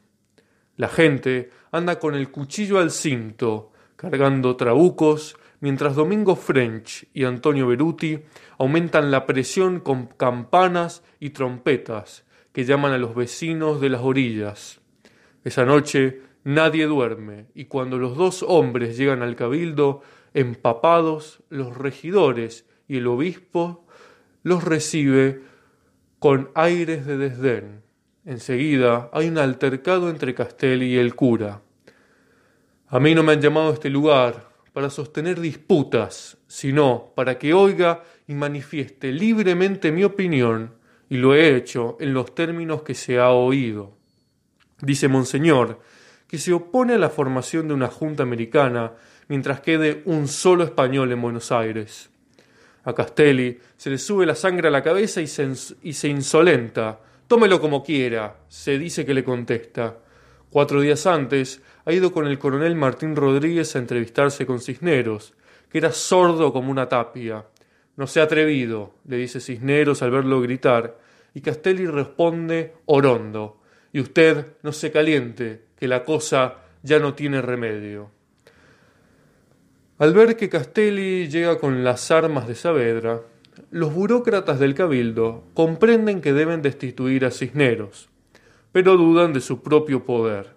La 0.75 0.89
gente 0.89 1.51
anda 1.71 1.99
con 1.99 2.15
el 2.15 2.31
cuchillo 2.31 2.79
al 2.79 2.91
cinto, 2.91 3.71
cargando 3.95 4.57
trabucos, 4.57 5.37
mientras 5.65 5.95
Domingo 5.95 6.36
French 6.36 7.07
y 7.12 7.24
Antonio 7.24 7.65
Beruti 7.65 8.19
aumentan 8.60 9.10
la 9.10 9.25
presión 9.25 9.79
con 9.79 10.05
campanas 10.05 11.01
y 11.19 11.31
trompetas 11.31 12.24
que 12.51 12.65
llaman 12.65 12.91
a 12.91 13.00
los 13.00 13.15
vecinos 13.15 13.81
de 13.81 13.89
las 13.89 14.01
orillas. 14.01 14.79
Esa 15.43 15.65
noche 15.65 16.22
nadie 16.43 16.86
duerme 16.86 17.48
y 17.55 17.65
cuando 17.65 17.98
los 17.98 18.15
dos 18.15 18.45
hombres 18.48 18.95
llegan 18.95 19.24
al 19.24 19.36
cabildo, 19.36 20.03
empapados, 20.36 21.41
los 21.50 21.75
regidores 21.75 22.67
y 22.88 22.98
el 22.98 23.07
obispo 23.07 23.88
los 24.43 24.63
recibe 24.63 25.41
con 26.19 26.51
aires 26.53 27.07
de 27.07 27.17
desdén. 27.17 27.81
Enseguida 28.24 29.10
hay 29.12 29.29
un 29.29 29.39
altercado 29.39 30.12
entre 30.12 30.36
Castelli 30.36 30.93
y 30.93 30.98
el 30.98 31.15
cura. 31.15 31.63
A 32.88 33.00
mí 33.00 33.15
no 33.15 33.24
me 33.24 33.34
han 33.34 33.41
llamado 33.41 33.72
a 33.72 33.74
este 33.74 33.89
lugar 33.89 34.53
para 34.75 34.89
sostener 34.89 35.39
disputas, 35.39 36.38
sino 36.48 37.13
para 37.15 37.39
que 37.39 37.53
oiga 37.53 38.03
y 38.27 38.34
manifieste 38.34 39.13
libremente 39.13 39.94
mi 39.94 40.03
opinión, 40.03 40.74
y 41.10 41.15
lo 41.15 41.34
he 41.34 41.55
hecho 41.55 41.96
en 42.01 42.13
los 42.13 42.36
términos 42.36 42.84
que 42.84 42.94
se 42.94 43.17
ha 43.17 43.29
oído. 43.29 43.96
Dice 44.82 45.08
Monseñor 45.08 45.79
que 46.27 46.38
se 46.38 46.51
opone 46.51 46.96
a 46.96 46.98
la 46.98 47.10
formación 47.10 47.70
de 47.70 47.74
una 47.74 47.88
junta 47.88 48.24
americana 48.24 48.91
mientras 49.29 49.62
quede 49.62 50.01
un 50.03 50.27
solo 50.27 50.65
español 50.65 51.10
en 51.13 51.22
Buenos 51.22 51.53
Aires. 51.53 52.10
A 52.84 52.94
Castelli 52.94 53.58
se 53.77 53.89
le 53.89 53.98
sube 53.98 54.25
la 54.25 54.36
sangre 54.36 54.67
a 54.67 54.72
la 54.72 54.84
cabeza 54.84 55.22
y 55.22 55.27
se, 55.27 55.50
y 55.84 55.94
se 55.94 56.10
insolenta. 56.10 57.00
Tómelo 57.27 57.62
como 57.62 57.82
quiera, 57.82 58.41
se 58.50 58.77
dice 58.77 59.05
que 59.05 59.13
le 59.13 59.24
contesta. 59.24 60.00
Cuatro 60.50 60.82
días 60.82 61.08
antes 61.08 61.62
ha 61.86 61.94
ido 61.94 62.12
con 62.12 62.25
el 62.27 62.39
coronel 62.39 62.75
Martín 62.75 63.15
Rodríguez 63.15 63.75
a 63.75 63.80
entrevistarse 63.80 64.46
con 64.46 64.60
Cisneros, 64.60 65.34
que 65.70 65.77
era 65.77 65.92
sordo 65.92 66.51
como 66.51 66.72
una 66.72 66.89
tapia. 66.89 67.46
No 67.96 68.08
se 68.08 68.20
ha 68.20 68.24
atrevido, 68.24 68.96
le 69.08 69.18
dice 69.18 69.39
Cisneros 69.39 70.01
al 70.01 70.12
verlo 70.12 70.42
gritar, 70.42 70.98
y 71.34 71.42
Castelli 71.42 71.86
responde 71.86 72.74
orondo. 72.86 73.62
Y 73.94 74.00
usted 74.00 74.48
no 74.63 74.72
se 74.72 74.92
caliente, 74.92 75.65
que 75.77 75.88
la 75.88 76.04
cosa 76.04 76.56
ya 76.82 77.00
no 77.00 77.13
tiene 77.13 77.42
remedio. 77.42 78.10
Al 79.98 80.13
ver 80.13 80.36
que 80.36 80.50
Castelli 80.50 81.30
llega 81.30 81.60
con 81.60 81.84
las 81.84 82.12
armas 82.12 82.48
de 82.48 82.56
Saavedra, 82.56 83.22
los 83.72 83.94
burócratas 83.94 84.60
del 84.60 84.74
cabildo 84.74 85.44
comprenden 85.54 86.20
que 86.20 86.34
deben 86.34 86.62
destituir 86.62 87.25
a 87.25 87.32
Cisneros, 87.32 88.10
pero 88.72 88.98
dudan 88.98 89.32
de 89.32 89.39
su 89.39 89.62
propio 89.62 90.04
poder. 90.04 90.54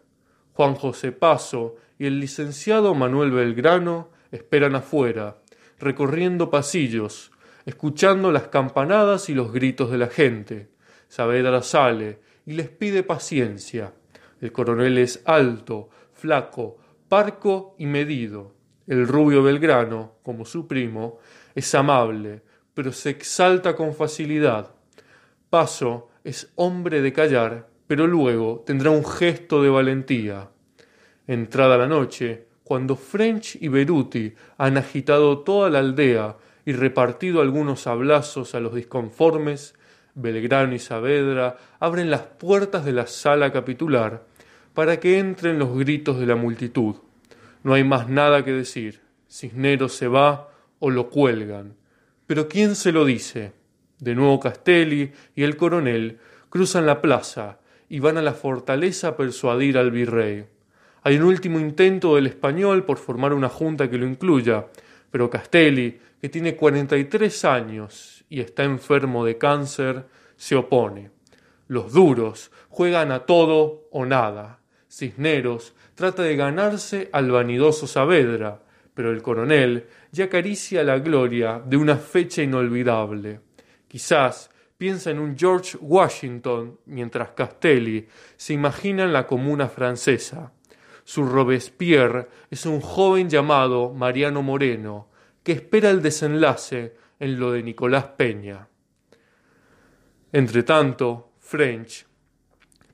Juan 0.58 0.74
José 0.74 1.12
Paso 1.12 1.76
y 2.00 2.06
el 2.06 2.18
licenciado 2.18 2.92
Manuel 2.92 3.30
Belgrano 3.30 4.08
esperan 4.32 4.74
afuera, 4.74 5.38
recorriendo 5.78 6.50
pasillos, 6.50 7.30
escuchando 7.64 8.32
las 8.32 8.48
campanadas 8.48 9.28
y 9.28 9.34
los 9.34 9.52
gritos 9.52 9.88
de 9.92 9.98
la 9.98 10.08
gente. 10.08 10.68
Saavedra 11.06 11.62
sale 11.62 12.18
y 12.44 12.54
les 12.54 12.70
pide 12.70 13.04
paciencia. 13.04 13.92
El 14.40 14.50
coronel 14.50 14.98
es 14.98 15.22
alto, 15.26 15.90
flaco, 16.12 16.78
parco 17.08 17.76
y 17.78 17.86
medido 17.86 18.56
el 18.88 19.06
rubio 19.06 19.44
Belgrano, 19.44 20.14
como 20.24 20.44
su 20.44 20.66
primo, 20.66 21.20
es 21.54 21.72
amable, 21.76 22.42
pero 22.74 22.90
se 22.90 23.10
exalta 23.10 23.76
con 23.76 23.94
facilidad. 23.94 24.74
Paso 25.50 26.08
es 26.24 26.50
hombre 26.56 27.00
de 27.00 27.12
callar, 27.12 27.67
pero 27.88 28.06
luego 28.06 28.62
tendrá 28.64 28.90
un 28.90 29.04
gesto 29.04 29.62
de 29.62 29.70
valentía. 29.70 30.50
Entrada 31.26 31.78
la 31.78 31.88
noche, 31.88 32.46
cuando 32.62 32.96
French 32.96 33.56
y 33.60 33.68
Beruti 33.68 34.34
han 34.58 34.76
agitado 34.76 35.38
toda 35.38 35.70
la 35.70 35.78
aldea 35.80 36.36
y 36.66 36.72
repartido 36.72 37.40
algunos 37.40 37.86
hablazos 37.86 38.54
a 38.54 38.60
los 38.60 38.74
disconformes, 38.74 39.74
Belgrano 40.14 40.74
y 40.74 40.78
Saavedra 40.78 41.56
abren 41.80 42.10
las 42.10 42.22
puertas 42.22 42.84
de 42.84 42.92
la 42.92 43.06
sala 43.06 43.52
capitular 43.52 44.24
para 44.74 45.00
que 45.00 45.18
entren 45.18 45.58
los 45.58 45.76
gritos 45.76 46.20
de 46.20 46.26
la 46.26 46.36
multitud. 46.36 46.96
No 47.62 47.72
hay 47.72 47.84
más 47.84 48.08
nada 48.10 48.44
que 48.44 48.52
decir. 48.52 49.00
Cisneros 49.30 49.94
se 49.94 50.08
va 50.08 50.50
o 50.78 50.90
lo 50.90 51.08
cuelgan. 51.08 51.74
Pero 52.26 52.48
¿quién 52.48 52.74
se 52.74 52.92
lo 52.92 53.06
dice? 53.06 53.52
De 53.98 54.14
nuevo 54.14 54.38
Castelli 54.38 55.12
y 55.34 55.42
el 55.42 55.56
coronel 55.56 56.18
cruzan 56.50 56.84
la 56.84 57.00
plaza 57.00 57.60
y 57.88 58.00
van 58.00 58.18
a 58.18 58.22
la 58.22 58.34
fortaleza 58.34 59.08
a 59.08 59.16
persuadir 59.16 59.78
al 59.78 59.90
virrey. 59.90 60.44
Hay 61.02 61.16
un 61.16 61.22
último 61.22 61.58
intento 61.58 62.16
del 62.16 62.26
español 62.26 62.84
por 62.84 62.98
formar 62.98 63.32
una 63.32 63.48
junta 63.48 63.88
que 63.88 63.98
lo 63.98 64.06
incluya, 64.06 64.66
pero 65.10 65.30
Castelli, 65.30 65.98
que 66.20 66.28
tiene 66.28 66.56
43 66.56 67.44
años 67.44 68.24
y 68.28 68.40
está 68.40 68.64
enfermo 68.64 69.24
de 69.24 69.38
cáncer, 69.38 70.06
se 70.36 70.56
opone. 70.56 71.10
Los 71.66 71.92
duros 71.92 72.50
juegan 72.68 73.12
a 73.12 73.20
todo 73.20 73.88
o 73.90 74.04
nada. 74.04 74.60
Cisneros 74.90 75.74
trata 75.94 76.22
de 76.22 76.36
ganarse 76.36 77.08
al 77.12 77.30
vanidoso 77.30 77.86
Saavedra, 77.86 78.62
pero 78.94 79.12
el 79.12 79.22
coronel 79.22 79.86
ya 80.10 80.24
acaricia 80.24 80.82
la 80.82 80.98
gloria 80.98 81.62
de 81.64 81.76
una 81.76 81.96
fecha 81.96 82.42
inolvidable. 82.42 83.40
Quizás 83.86 84.50
piensa 84.78 85.10
en 85.10 85.18
un 85.18 85.36
George 85.36 85.76
Washington, 85.80 86.78
mientras 86.86 87.30
Castelli 87.30 88.08
se 88.36 88.54
imagina 88.54 89.04
en 89.04 89.12
la 89.12 89.26
comuna 89.26 89.68
francesa. 89.68 90.52
Su 91.04 91.24
Robespierre 91.24 92.28
es 92.50 92.64
un 92.64 92.80
joven 92.80 93.28
llamado 93.28 93.92
Mariano 93.92 94.42
Moreno, 94.42 95.10
que 95.42 95.52
espera 95.52 95.90
el 95.90 96.00
desenlace 96.00 96.94
en 97.18 97.38
lo 97.38 97.52
de 97.52 97.62
Nicolás 97.62 98.04
Peña. 98.16 98.68
Entretanto, 100.32 101.32
French 101.38 102.06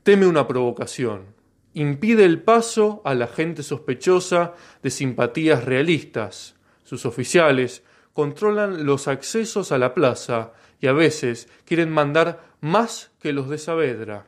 teme 0.02 0.26
una 0.26 0.46
provocación 0.48 1.34
impide 1.74 2.24
el 2.24 2.40
paso 2.40 3.02
a 3.04 3.14
la 3.14 3.26
gente 3.26 3.62
sospechosa 3.62 4.54
de 4.82 4.90
simpatías 4.90 5.64
realistas. 5.64 6.54
Sus 6.84 7.04
oficiales 7.04 7.82
controlan 8.12 8.86
los 8.86 9.08
accesos 9.08 9.72
a 9.72 9.78
la 9.78 9.92
plaza 9.92 10.52
y 10.84 10.86
a 10.86 10.92
veces 10.92 11.48
quieren 11.64 11.90
mandar 11.90 12.44
más 12.60 13.10
que 13.18 13.32
los 13.32 13.48
de 13.48 13.56
Saavedra. 13.56 14.26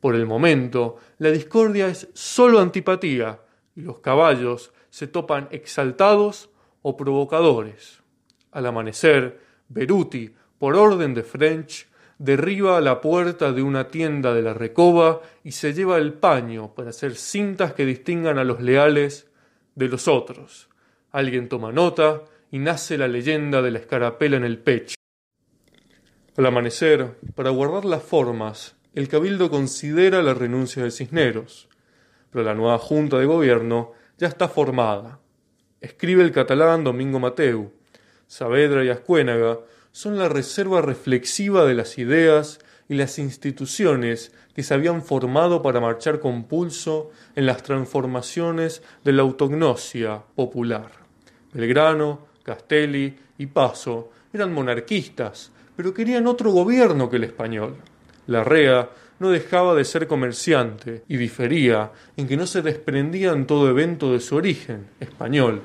Por 0.00 0.16
el 0.16 0.26
momento, 0.26 0.96
la 1.18 1.30
discordia 1.30 1.86
es 1.86 2.08
sólo 2.14 2.58
antipatía 2.58 3.38
y 3.76 3.82
los 3.82 3.98
caballos 3.98 4.72
se 4.90 5.06
topan 5.06 5.46
exaltados 5.52 6.50
o 6.82 6.96
provocadores. 6.96 8.02
Al 8.50 8.66
amanecer, 8.66 9.38
Beruti, 9.68 10.34
por 10.58 10.74
orden 10.74 11.14
de 11.14 11.22
French, 11.22 11.86
derriba 12.18 12.80
la 12.80 13.00
puerta 13.00 13.52
de 13.52 13.62
una 13.62 13.86
tienda 13.86 14.34
de 14.34 14.42
la 14.42 14.54
recoba 14.54 15.20
y 15.44 15.52
se 15.52 15.74
lleva 15.74 15.98
el 15.98 16.12
paño 16.12 16.74
para 16.74 16.90
hacer 16.90 17.14
cintas 17.14 17.72
que 17.72 17.86
distingan 17.86 18.36
a 18.36 18.42
los 18.42 18.60
leales 18.60 19.30
de 19.76 19.86
los 19.86 20.08
otros. 20.08 20.68
Alguien 21.12 21.48
toma 21.48 21.70
nota 21.70 22.22
y 22.50 22.58
nace 22.58 22.98
la 22.98 23.06
leyenda 23.06 23.62
de 23.62 23.70
la 23.70 23.78
escarapela 23.78 24.36
en 24.36 24.44
el 24.44 24.58
pecho. 24.58 24.96
Al 26.34 26.46
amanecer, 26.46 27.18
para 27.34 27.50
guardar 27.50 27.84
las 27.84 28.02
formas, 28.02 28.74
el 28.94 29.08
cabildo 29.08 29.50
considera 29.50 30.22
la 30.22 30.32
renuncia 30.32 30.82
de 30.82 30.90
Cisneros, 30.90 31.68
pero 32.30 32.42
la 32.42 32.54
nueva 32.54 32.78
junta 32.78 33.18
de 33.18 33.26
gobierno 33.26 33.92
ya 34.16 34.28
está 34.28 34.48
formada. 34.48 35.20
Escribe 35.82 36.22
el 36.22 36.32
catalán 36.32 36.84
Domingo 36.84 37.20
Mateu. 37.20 37.72
Saavedra 38.28 38.82
y 38.82 38.88
Ascuénaga 38.88 39.58
son 39.90 40.18
la 40.18 40.30
reserva 40.30 40.80
reflexiva 40.80 41.66
de 41.66 41.74
las 41.74 41.98
ideas 41.98 42.60
y 42.88 42.94
las 42.94 43.18
instituciones 43.18 44.32
que 44.54 44.62
se 44.62 44.72
habían 44.72 45.02
formado 45.02 45.60
para 45.60 45.80
marchar 45.80 46.18
con 46.18 46.44
pulso 46.44 47.10
en 47.36 47.44
las 47.44 47.62
transformaciones 47.62 48.82
de 49.04 49.12
la 49.12 49.20
autognosia 49.20 50.22
popular. 50.34 50.92
Belgrano, 51.52 52.26
Castelli 52.42 53.18
y 53.36 53.46
Paso 53.46 54.10
eran 54.32 54.54
monarquistas, 54.54 55.51
pero 55.76 55.94
querían 55.94 56.26
otro 56.26 56.50
gobierno 56.50 57.08
que 57.08 57.16
el 57.16 57.24
español. 57.24 57.76
Larrea 58.26 58.90
no 59.18 59.30
dejaba 59.30 59.74
de 59.74 59.84
ser 59.84 60.06
comerciante 60.06 61.04
y 61.08 61.16
difería 61.16 61.92
en 62.16 62.26
que 62.26 62.36
no 62.36 62.46
se 62.46 62.62
desprendía 62.62 63.32
en 63.32 63.46
todo 63.46 63.70
evento 63.70 64.12
de 64.12 64.20
su 64.20 64.36
origen, 64.36 64.88
español. 65.00 65.62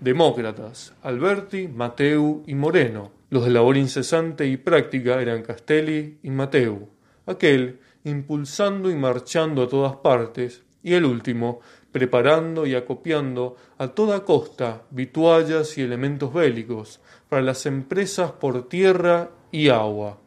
Demócratas, 0.00 0.94
Alberti, 1.02 1.68
Mateu 1.68 2.42
y 2.46 2.54
Moreno, 2.54 3.12
los 3.30 3.44
de 3.44 3.50
labor 3.50 3.76
incesante 3.76 4.46
y 4.46 4.56
práctica 4.56 5.20
eran 5.20 5.42
Castelli 5.42 6.18
y 6.22 6.30
Mateu, 6.30 6.88
aquel 7.26 7.80
impulsando 8.04 8.90
y 8.90 8.96
marchando 8.96 9.62
a 9.62 9.68
todas 9.68 9.96
partes, 9.96 10.62
y 10.82 10.94
el 10.94 11.04
último 11.04 11.60
preparando 11.92 12.66
y 12.66 12.74
acopiando 12.74 13.56
a 13.78 13.88
toda 13.88 14.24
costa 14.24 14.82
vituallas 14.90 15.76
y 15.76 15.82
elementos 15.82 16.32
bélicos 16.32 17.00
para 17.28 17.42
las 17.42 17.66
empresas 17.66 18.32
por 18.32 18.68
tierra 18.68 19.30
y 19.52 19.68
agua. 19.68 20.18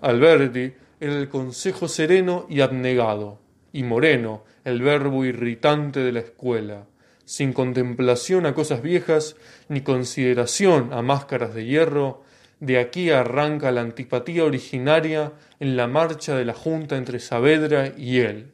Alberti 0.00 0.72
era 1.00 1.14
el 1.14 1.28
consejo 1.28 1.88
sereno 1.88 2.46
y 2.48 2.60
abnegado, 2.60 3.38
y 3.72 3.82
Moreno 3.82 4.44
el 4.64 4.82
verbo 4.82 5.24
irritante 5.24 6.00
de 6.00 6.12
la 6.12 6.20
escuela. 6.20 6.86
sin 7.30 7.52
contemplación 7.52 8.44
a 8.44 8.54
cosas 8.54 8.82
viejas, 8.82 9.36
ni 9.68 9.82
consideración 9.82 10.92
a 10.92 11.00
máscaras 11.00 11.54
de 11.54 11.64
hierro, 11.64 12.24
de 12.58 12.80
aquí 12.80 13.10
arranca 13.10 13.70
la 13.70 13.82
antipatía 13.82 14.44
originaria 14.44 15.32
en 15.60 15.76
la 15.76 15.86
marcha 15.86 16.34
de 16.34 16.44
la 16.44 16.54
junta 16.54 16.96
entre 16.96 17.20
Saavedra 17.20 17.92
y 17.96 18.18
él. 18.18 18.50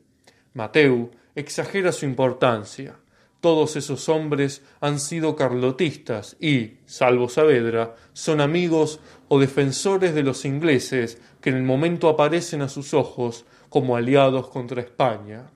Mateu 0.52 1.10
exagera 1.34 1.90
su 1.90 2.04
importancia. 2.04 2.96
Todos 3.40 3.76
esos 3.76 4.10
hombres 4.10 4.60
han 4.82 5.00
sido 5.00 5.36
carlotistas 5.36 6.36
y, 6.38 6.74
salvo 6.84 7.30
Saavedra, 7.30 7.94
son 8.12 8.42
amigos 8.42 9.00
o 9.28 9.40
defensores 9.40 10.14
de 10.14 10.22
los 10.22 10.44
ingleses 10.44 11.18
que 11.40 11.50
en 11.50 11.56
el 11.56 11.62
momento 11.62 12.08
aparecen 12.08 12.62
a 12.62 12.68
sus 12.68 12.94
ojos 12.94 13.44
como 13.68 13.96
aliados 13.96 14.48
contra 14.48 14.80
España. 14.80 15.50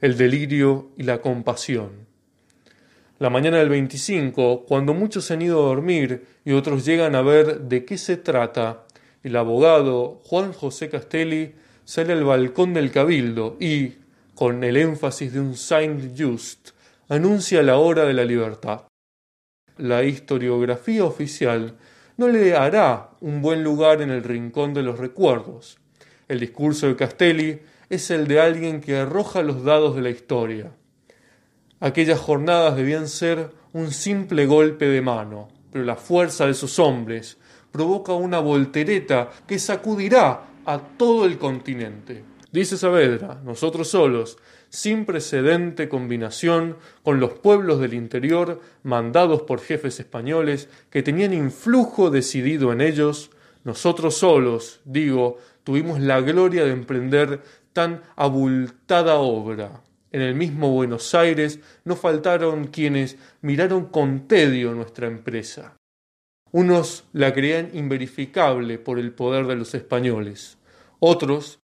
El 0.00 0.16
delirio 0.16 0.90
y 0.96 1.02
la 1.04 1.20
compasión. 1.20 2.08
La 3.18 3.28
mañana 3.28 3.58
del 3.58 3.68
25, 3.68 4.64
cuando 4.66 4.94
muchos 4.94 5.26
se 5.26 5.34
han 5.34 5.42
ido 5.42 5.60
a 5.60 5.68
dormir 5.68 6.24
y 6.44 6.52
otros 6.52 6.86
llegan 6.86 7.14
a 7.14 7.22
ver 7.22 7.60
de 7.60 7.84
qué 7.84 7.98
se 7.98 8.16
trata, 8.16 8.86
el 9.22 9.36
abogado 9.36 10.20
Juan 10.24 10.54
José 10.54 10.88
Castelli 10.88 11.52
sale 11.84 12.14
al 12.14 12.24
balcón 12.24 12.72
del 12.72 12.90
cabildo 12.90 13.58
y, 13.60 13.96
con 14.34 14.64
el 14.64 14.78
énfasis 14.78 15.34
de 15.34 15.40
un 15.40 15.54
Saint 15.54 16.18
Just, 16.18 16.70
anuncia 17.08 17.62
la 17.62 17.76
hora 17.76 18.06
de 18.06 18.14
la 18.14 18.24
libertad. 18.24 18.84
La 19.76 20.04
historiografía 20.04 21.04
oficial 21.04 21.76
no 22.20 22.28
le 22.28 22.54
hará 22.54 23.10
un 23.20 23.40
buen 23.40 23.64
lugar 23.64 24.02
en 24.02 24.10
el 24.10 24.22
rincón 24.22 24.74
de 24.74 24.82
los 24.82 24.98
recuerdos. 24.98 25.78
El 26.28 26.38
discurso 26.38 26.86
de 26.86 26.94
Castelli 26.94 27.60
es 27.88 28.10
el 28.10 28.28
de 28.28 28.40
alguien 28.40 28.80
que 28.80 28.98
arroja 28.98 29.42
los 29.42 29.64
dados 29.64 29.96
de 29.96 30.02
la 30.02 30.10
historia 30.10 30.70
Aquellas 31.80 32.20
jornadas 32.20 32.76
debían 32.76 33.08
ser 33.08 33.52
un 33.72 33.90
simple 33.90 34.44
golpe 34.44 34.84
de 34.84 35.00
mano, 35.00 35.48
pero 35.72 35.82
la 35.82 35.96
fuerza 35.96 36.44
de 36.44 36.50
esos 36.50 36.78
hombres 36.78 37.38
provoca 37.72 38.12
una 38.12 38.38
voltereta 38.38 39.30
que 39.46 39.58
sacudirá 39.58 40.42
a 40.66 40.78
todo 40.78 41.24
el 41.24 41.38
continente. 41.38 42.22
Dice 42.52 42.76
Saavedra, 42.76 43.40
nosotros 43.42 43.88
solos, 43.88 44.36
sin 44.70 45.04
precedente 45.04 45.88
combinación 45.88 46.76
con 47.02 47.20
los 47.20 47.34
pueblos 47.34 47.80
del 47.80 47.92
interior 47.92 48.60
mandados 48.82 49.42
por 49.42 49.60
jefes 49.60 50.00
españoles 50.00 50.68
que 50.90 51.02
tenían 51.02 51.34
influjo 51.34 52.10
decidido 52.10 52.72
en 52.72 52.80
ellos, 52.80 53.30
nosotros 53.64 54.16
solos, 54.16 54.80
digo, 54.84 55.38
tuvimos 55.64 56.00
la 56.00 56.20
gloria 56.20 56.64
de 56.64 56.72
emprender 56.72 57.42
tan 57.72 58.02
abultada 58.16 59.16
obra. 59.16 59.82
En 60.12 60.22
el 60.22 60.34
mismo 60.34 60.70
Buenos 60.70 61.14
Aires 61.14 61.60
no 61.84 61.94
faltaron 61.94 62.68
quienes 62.68 63.16
miraron 63.42 63.86
con 63.86 64.26
tedio 64.26 64.72
nuestra 64.72 65.06
empresa. 65.06 65.76
Unos 66.52 67.04
la 67.12 67.32
creían 67.32 67.70
inverificable 67.74 68.78
por 68.78 68.98
el 68.98 69.12
poder 69.12 69.46
de 69.46 69.56
los 69.56 69.74
españoles. 69.74 70.58
Otros 70.98 71.60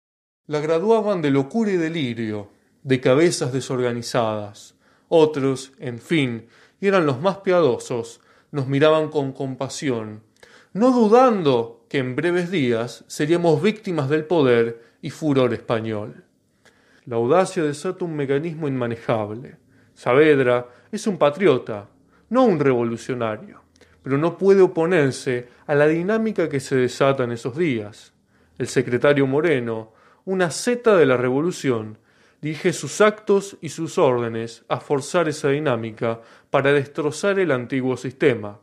la 0.46 0.60
graduaban 0.60 1.22
de 1.22 1.30
locura 1.30 1.72
y 1.72 1.76
delirio, 1.78 2.50
de 2.84 3.00
cabezas 3.00 3.52
desorganizadas. 3.52 4.76
Otros, 5.08 5.72
en 5.80 5.98
fin, 5.98 6.46
y 6.80 6.86
eran 6.86 7.06
los 7.06 7.20
más 7.20 7.38
piadosos, 7.38 8.20
nos 8.52 8.68
miraban 8.68 9.08
con 9.08 9.32
compasión, 9.32 10.22
no 10.72 10.92
dudando 10.92 11.84
que 11.88 11.98
en 11.98 12.14
breves 12.14 12.50
días 12.50 13.04
seríamos 13.08 13.60
víctimas 13.62 14.08
del 14.08 14.24
poder 14.26 14.82
y 15.02 15.10
furor 15.10 15.52
español. 15.54 16.24
La 17.06 17.16
audacia 17.16 17.62
desata 17.62 18.04
un 18.04 18.16
mecanismo 18.16 18.68
inmanejable. 18.68 19.56
Saavedra 19.94 20.68
es 20.90 21.06
un 21.06 21.18
patriota, 21.18 21.88
no 22.30 22.44
un 22.44 22.58
revolucionario, 22.58 23.62
pero 24.02 24.18
no 24.18 24.36
puede 24.36 24.62
oponerse 24.62 25.48
a 25.66 25.74
la 25.74 25.86
dinámica 25.86 26.48
que 26.48 26.60
se 26.60 26.76
desata 26.76 27.24
en 27.24 27.32
esos 27.32 27.56
días. 27.56 28.12
El 28.58 28.68
secretario 28.68 29.26
Moreno, 29.26 29.92
una 30.24 30.50
zeta 30.50 30.96
de 30.96 31.06
la 31.06 31.16
revolución, 31.16 31.98
dirige 32.44 32.74
sus 32.74 33.00
actos 33.00 33.56
y 33.62 33.70
sus 33.70 33.96
órdenes 33.96 34.66
a 34.68 34.78
forzar 34.78 35.30
esa 35.30 35.48
dinámica 35.48 36.20
para 36.50 36.74
destrozar 36.74 37.38
el 37.38 37.50
antiguo 37.50 37.96
sistema. 37.96 38.60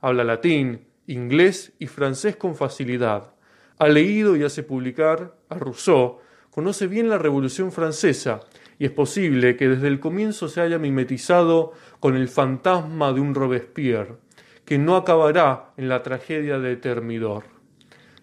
Habla 0.00 0.24
latín, 0.24 0.86
inglés 1.06 1.74
y 1.78 1.88
francés 1.88 2.36
con 2.36 2.56
facilidad. 2.56 3.34
Ha 3.76 3.88
leído 3.88 4.34
y 4.34 4.44
hace 4.44 4.62
publicar 4.62 5.34
a 5.50 5.58
Rousseau 5.58 6.20
conoce 6.50 6.86
bien 6.86 7.10
la 7.10 7.18
Revolución 7.18 7.70
Francesa 7.70 8.40
y 8.78 8.86
es 8.86 8.92
posible 8.92 9.56
que 9.56 9.68
desde 9.68 9.88
el 9.88 10.00
comienzo 10.00 10.48
se 10.48 10.62
haya 10.62 10.78
mimetizado 10.78 11.74
con 12.00 12.16
el 12.16 12.28
fantasma 12.28 13.12
de 13.12 13.20
un 13.20 13.34
Robespierre, 13.34 14.16
que 14.64 14.78
no 14.78 14.96
acabará 14.96 15.74
en 15.76 15.90
la 15.90 16.02
tragedia 16.02 16.58
de 16.58 16.76
Termidor. 16.76 17.44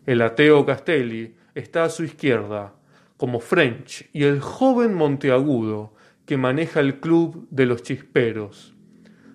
El 0.08 0.24
ateo 0.24 0.66
Castelli 0.66 1.36
está 1.54 1.84
a 1.84 1.90
su 1.90 2.04
izquierda, 2.04 2.74
como 3.18 3.40
French 3.40 4.10
y 4.14 4.24
el 4.24 4.42
joven 4.42 4.94
Monteagudo, 4.94 5.94
que 6.26 6.38
maneja 6.38 6.80
el 6.80 7.00
club 7.00 7.48
de 7.50 7.66
los 7.66 7.84
chisperos. 7.84 8.74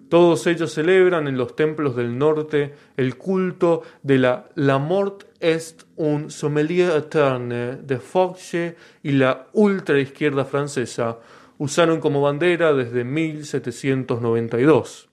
Todos 0.08 0.46
ellos 0.48 0.74
celebran 0.74 1.28
en 1.28 1.38
los 1.38 1.54
templos 1.54 1.94
del 1.94 2.18
norte 2.18 2.74
el 2.96 3.16
culto 3.16 3.82
de 4.02 4.18
la 4.18 4.48
La 4.56 4.78
Mort 4.78 5.26
est 5.38 5.84
un 5.96 6.30
sommelier 6.30 6.96
eterne 6.96 7.76
de 7.76 7.98
Foxe 7.98 8.76
y 9.04 9.12
la 9.12 9.46
ultraizquierda 9.52 10.44
francesa 10.44 11.20
usaron 11.58 12.00
como 12.00 12.22
bandera 12.22 12.72
desde 12.72 13.04
1792. 13.04 15.08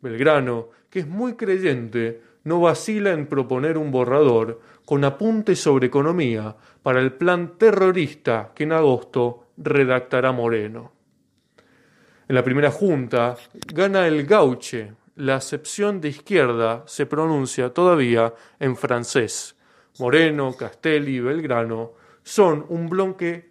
Belgrano, 0.00 0.70
que 0.88 1.00
es 1.00 1.06
muy 1.06 1.34
creyente, 1.34 2.22
no 2.44 2.60
vacila 2.60 3.12
en 3.12 3.26
proponer 3.26 3.76
un 3.76 3.90
borrador 3.90 4.60
con 4.92 5.04
apuntes 5.04 5.58
sobre 5.58 5.86
economía 5.86 6.54
para 6.82 7.00
el 7.00 7.14
plan 7.14 7.56
terrorista 7.56 8.52
que 8.54 8.64
en 8.64 8.72
agosto 8.72 9.46
redactará 9.56 10.32
Moreno. 10.32 10.92
En 12.28 12.34
la 12.34 12.44
primera 12.44 12.70
junta 12.70 13.34
gana 13.72 14.06
el 14.06 14.26
gauche. 14.26 14.92
La 15.16 15.36
acepción 15.36 15.98
de 15.98 16.10
izquierda 16.10 16.82
se 16.86 17.06
pronuncia 17.06 17.72
todavía 17.72 18.34
en 18.60 18.76
francés. 18.76 19.56
Moreno, 19.98 20.54
Castelli 20.54 21.16
y 21.16 21.20
Belgrano 21.20 21.92
son 22.22 22.66
un 22.68 22.86
bloque 22.86 23.50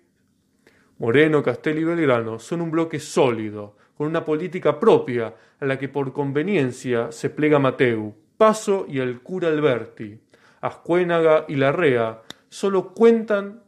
Moreno, 0.99 1.41
Castelli 1.41 1.82
y 1.82 1.86
Belgrano 1.86 2.38
son 2.38 2.62
un 2.62 2.69
bloque 2.69 2.99
sólido, 2.99 3.77
con 3.97 4.06
una 4.06 4.23
política 4.23 4.80
propia 4.80 5.34
a 5.60 5.65
la 5.65 5.80
que 5.80 5.89
por 5.89 6.13
conveniencia 6.13 7.12
se 7.12 7.32
plega 7.32 7.58
Mateu, 7.58 8.13
Paso 8.38 8.86
y 8.88 8.99
el 8.99 9.21
cura 9.21 9.47
Alberti. 9.47 10.19
Ascuénaga 10.62 11.45
y 11.47 11.56
Larrea 11.56 12.21
solo 12.50 12.93
cuentan 12.93 13.63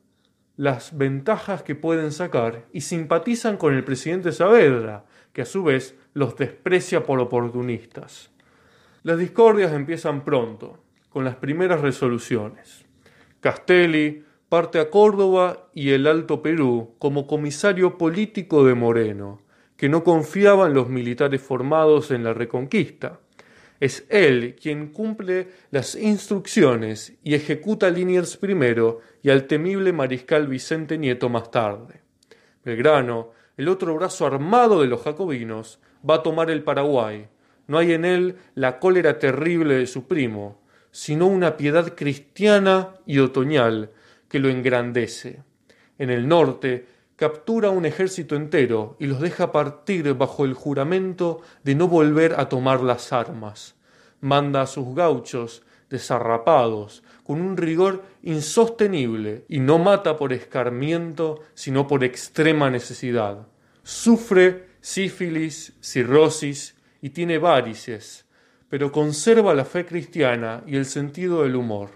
las 0.55 0.95
ventajas 0.97 1.63
que 1.63 1.75
pueden 1.75 2.11
sacar 2.11 2.65
y 2.71 2.81
simpatizan 2.81 3.57
con 3.57 3.73
el 3.73 3.83
presidente 3.83 4.31
Saavedra, 4.31 5.05
que 5.33 5.41
a 5.41 5.45
su 5.45 5.63
vez 5.63 5.97
los 6.13 6.37
desprecia 6.37 7.03
por 7.03 7.19
oportunistas. 7.19 8.29
Las 9.01 9.17
discordias 9.17 9.73
empiezan 9.73 10.23
pronto, 10.23 10.83
con 11.09 11.25
las 11.25 11.35
primeras 11.35 11.81
resoluciones. 11.81 12.85
Castelli 13.39 14.23
parte 14.47 14.79
a 14.79 14.91
Córdoba 14.91 15.69
y 15.73 15.89
el 15.89 16.05
Alto 16.05 16.43
Perú 16.43 16.93
como 16.99 17.25
comisario 17.25 17.97
político 17.97 18.63
de 18.63 18.75
Moreno, 18.75 19.41
que 19.77 19.89
no 19.89 20.03
confiaba 20.03 20.67
en 20.67 20.75
los 20.75 20.89
militares 20.89 21.41
formados 21.41 22.11
en 22.11 22.23
la 22.23 22.33
Reconquista, 22.33 23.19
es 23.79 24.05
él 24.09 24.55
quien 24.61 24.93
cumple 24.93 25.47
las 25.71 25.95
instrucciones 25.95 27.13
y 27.23 27.35
ejecuta 27.35 27.87
a 27.87 27.89
Liniers 27.89 28.37
primero 28.37 29.01
y 29.21 29.29
al 29.29 29.45
temible 29.45 29.91
mariscal 29.91 30.47
Vicente 30.47 30.97
Nieto 30.97 31.29
más 31.29 31.51
tarde. 31.51 32.01
Belgrano, 32.63 33.31
el 33.57 33.67
otro 33.67 33.95
brazo 33.95 34.25
armado 34.25 34.81
de 34.81 34.87
los 34.87 35.01
jacobinos, 35.01 35.79
va 36.07 36.15
a 36.15 36.23
tomar 36.23 36.49
el 36.49 36.63
Paraguay. 36.63 37.27
No 37.67 37.77
hay 37.77 37.93
en 37.93 38.05
él 38.05 38.37
la 38.55 38.79
cólera 38.79 39.19
terrible 39.19 39.75
de 39.75 39.87
su 39.87 40.07
primo, 40.07 40.61
sino 40.91 41.27
una 41.27 41.57
piedad 41.57 41.95
cristiana 41.95 42.95
y 43.05 43.19
otoñal 43.19 43.91
que 44.29 44.39
lo 44.39 44.49
engrandece. 44.49 45.43
En 45.97 46.09
el 46.09 46.27
norte 46.27 46.87
captura 47.15 47.69
un 47.69 47.85
ejército 47.85 48.35
entero 48.35 48.95
y 48.99 49.05
los 49.07 49.19
deja 49.19 49.51
partir 49.51 50.13
bajo 50.13 50.45
el 50.45 50.53
juramento 50.53 51.41
de 51.63 51.75
no 51.75 51.87
volver 51.87 52.39
a 52.39 52.49
tomar 52.49 52.81
las 52.81 53.13
armas. 53.13 53.75
Manda 54.21 54.61
a 54.61 54.67
sus 54.67 54.95
gauchos 54.95 55.63
desarrapados, 55.89 57.03
con 57.23 57.39
un 57.39 57.55
rigor 57.55 58.03
insostenible, 58.23 59.45
y 59.47 59.59
no 59.59 59.77
mata 59.77 60.17
por 60.17 60.33
escarmiento, 60.33 61.41
sino 61.53 61.87
por 61.87 62.03
extrema 62.03 62.69
necesidad. 62.69 63.47
Sufre 63.83 64.73
sífilis, 64.81 65.73
cirrosis 65.81 66.75
y 67.01 67.11
tiene 67.11 67.37
varices, 67.37 68.25
pero 68.69 68.91
conserva 68.91 69.53
la 69.53 69.65
fe 69.65 69.85
cristiana 69.85 70.63
y 70.65 70.75
el 70.75 70.85
sentido 70.85 71.43
del 71.43 71.55
humor. 71.55 71.91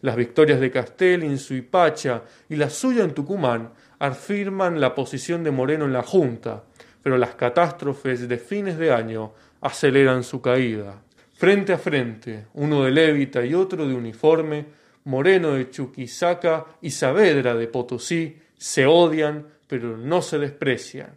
Las 0.00 0.16
victorias 0.16 0.60
de 0.60 0.70
Castel 0.70 1.22
en 1.22 1.38
Suipacha 1.38 2.22
y 2.48 2.56
la 2.56 2.70
suya 2.70 3.04
en 3.04 3.12
Tucumán 3.12 3.72
afirman 4.02 4.80
la 4.80 4.96
posición 4.96 5.44
de 5.44 5.52
Moreno 5.52 5.84
en 5.84 5.92
la 5.92 6.02
Junta, 6.02 6.64
pero 7.04 7.16
las 7.16 7.36
catástrofes 7.36 8.28
de 8.28 8.36
fines 8.36 8.76
de 8.76 8.92
año 8.92 9.32
aceleran 9.60 10.24
su 10.24 10.42
caída. 10.42 11.00
Frente 11.34 11.72
a 11.72 11.78
frente, 11.78 12.46
uno 12.54 12.82
de 12.82 12.90
lévita 12.90 13.46
y 13.46 13.54
otro 13.54 13.86
de 13.86 13.94
uniforme, 13.94 14.66
Moreno 15.04 15.52
de 15.52 15.70
Chuquisaca 15.70 16.66
y 16.80 16.90
Saavedra 16.90 17.54
de 17.54 17.68
Potosí, 17.68 18.38
se 18.58 18.86
odian, 18.86 19.46
pero 19.68 19.96
no 19.96 20.20
se 20.20 20.40
desprecian. 20.40 21.16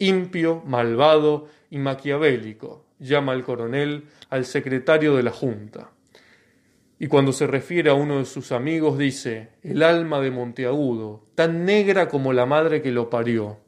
Impio, 0.00 0.60
malvado 0.66 1.46
y 1.70 1.78
maquiavélico, 1.78 2.84
llama 2.98 3.32
el 3.32 3.44
coronel 3.44 4.06
al 4.30 4.44
secretario 4.44 5.14
de 5.14 5.22
la 5.22 5.30
Junta. 5.30 5.93
Y 7.04 7.06
cuando 7.06 7.34
se 7.34 7.46
refiere 7.46 7.90
a 7.90 7.94
uno 7.94 8.16
de 8.16 8.24
sus 8.24 8.50
amigos 8.50 8.96
dice, 8.96 9.50
el 9.62 9.82
alma 9.82 10.22
de 10.22 10.30
Monteagudo, 10.30 11.22
tan 11.34 11.66
negra 11.66 12.08
como 12.08 12.32
la 12.32 12.46
madre 12.46 12.80
que 12.80 12.92
lo 12.92 13.10
parió. 13.10 13.58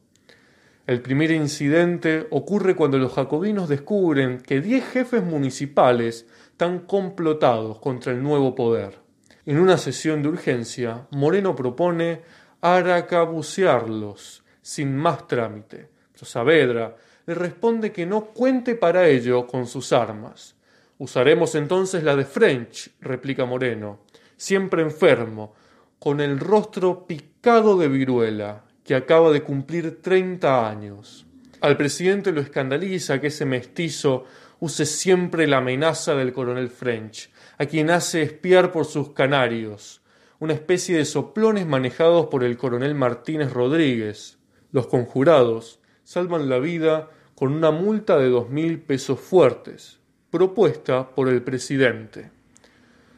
El 0.87 1.03
primer 1.03 1.29
incidente 1.29 2.25
ocurre 2.31 2.75
cuando 2.75 2.97
los 2.97 3.13
jacobinos 3.13 3.69
descubren 3.69 4.39
que 4.39 4.59
diez 4.59 4.83
jefes 4.89 5.23
municipales 5.23 6.25
están 6.49 6.79
complotados 6.79 7.77
contra 7.77 8.11
el 8.11 8.23
nuevo 8.23 8.55
poder. 8.55 8.97
En 9.45 9.59
una 9.59 9.77
sesión 9.77 10.23
de 10.23 10.29
urgencia, 10.29 11.05
Moreno 11.11 11.55
propone 11.55 12.21
aracabucearlos 12.61 14.43
sin 14.63 14.97
más 14.97 15.27
trámite. 15.27 15.89
Pero 16.11 16.25
Saavedra 16.25 16.95
le 17.27 17.35
responde 17.35 17.91
que 17.91 18.07
no 18.07 18.25
cuente 18.33 18.73
para 18.73 19.07
ello 19.07 19.45
con 19.45 19.67
sus 19.67 19.93
armas. 19.93 20.57
Usaremos 20.99 21.53
entonces 21.55 22.03
la 22.03 22.15
de 22.15 22.25
French, 22.25 22.91
replica 23.01 23.45
Moreno, 23.45 23.99
siempre 24.35 24.81
enfermo, 24.81 25.53
con 25.99 26.21
el 26.21 26.39
rostro 26.39 27.05
picado 27.05 27.77
de 27.77 27.87
viruela, 27.87 28.65
que 28.83 28.95
acaba 28.95 29.31
de 29.31 29.43
cumplir 29.43 30.01
treinta 30.01 30.67
años. 30.69 31.25
Al 31.61 31.77
presidente 31.77 32.31
lo 32.31 32.41
escandaliza 32.41 33.19
que 33.19 33.27
ese 33.27 33.45
mestizo 33.45 34.25
use 34.59 34.85
siempre 34.85 35.45
la 35.45 35.57
amenaza 35.57 36.15
del 36.15 36.33
coronel 36.33 36.69
French, 36.69 37.29
a 37.57 37.65
quien 37.65 37.89
hace 37.89 38.21
espiar 38.23 38.71
por 38.71 38.85
sus 38.85 39.11
canarios, 39.11 40.01
una 40.39 40.53
especie 40.53 40.97
de 40.97 41.05
soplones 41.05 41.67
manejados 41.67 42.27
por 42.27 42.43
el 42.43 42.57
coronel 42.57 42.95
Martínez 42.95 43.53
Rodríguez. 43.53 44.37
Los 44.71 44.87
conjurados 44.87 45.79
salvan 46.03 46.49
la 46.49 46.59
vida 46.59 47.09
con 47.35 47.53
una 47.53 47.71
multa 47.71 48.17
de 48.17 48.29
dos 48.29 48.49
mil 48.49 48.79
pesos 48.79 49.19
fuertes, 49.19 49.99
propuesta 50.37 51.09
por 51.09 51.29
el 51.29 51.41
presidente. 51.41 52.29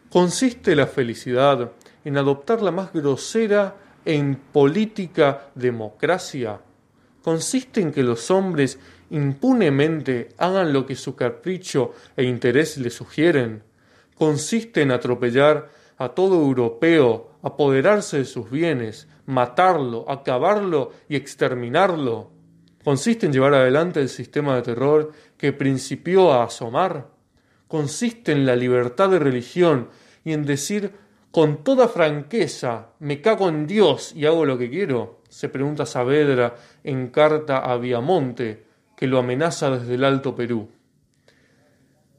¿Consiste 0.10 0.74
la 0.74 0.88
felicidad 0.88 1.74
en 2.06 2.18
adoptar 2.18 2.62
la 2.62 2.72
más 2.72 2.94
grosera 2.94 3.76
e 4.06 4.14
impolítica 4.14 5.50
democracia? 5.54 6.62
¿Consiste 7.22 7.82
en 7.82 7.92
que 7.92 8.04
los 8.04 8.32
hombres 8.32 8.80
impunemente 9.10 10.30
hagan 10.38 10.72
lo 10.72 10.86
que 10.86 10.96
su 10.96 11.18
capricho 11.18 11.92
e 12.16 12.24
interés 12.24 12.78
les 12.78 12.94
sugieren? 12.94 13.64
¿Consiste 14.16 14.82
en 14.82 14.92
atropellar 14.92 15.70
a 15.98 16.08
todo 16.08 16.36
europeo, 16.36 17.32
apoderarse 17.44 18.20
de 18.20 18.26
sus 18.26 18.50
bienes, 18.50 19.10
matarlo, 19.26 20.10
acabarlo 20.10 20.94
y 21.10 21.18
exterminarlo? 21.18 22.32
consiste 22.84 23.26
en 23.26 23.34
llevar 23.34 23.54
adelante 23.54 24.00
el 24.00 24.10
sistema 24.10 24.56
de 24.56 24.62
terror 24.62 25.12
que 25.40 25.54
principió 25.54 26.34
a 26.34 26.44
asomar, 26.44 27.08
consiste 27.68 28.34
en 28.34 28.46
la 28.46 28.56
libertad 28.56 29.10
de 29.10 29.20
religión 29.20 29.90
y 30.24 30.34
en 30.34 30.46
decir 30.46 30.92
con 31.32 31.64
toda 31.64 31.88
franqueza, 31.88 32.90
me 33.00 33.22
cago 33.22 33.48
en 33.48 33.66
Dios 33.66 34.14
y 34.16 34.26
hago 34.26 34.46
lo 34.46 34.58
que 34.58 34.70
quiero, 34.70 35.22
se 35.30 35.48
pregunta 35.48 35.86
Saavedra 35.86 36.56
en 36.84 37.08
carta 37.08 37.60
a 37.60 37.78
Viamonte, 37.78 38.66
que 38.98 39.08
lo 39.08 39.18
amenaza 39.20 39.70
desde 39.70 39.96
el 39.96 40.04
Alto 40.04 40.36
Perú. 40.36 40.68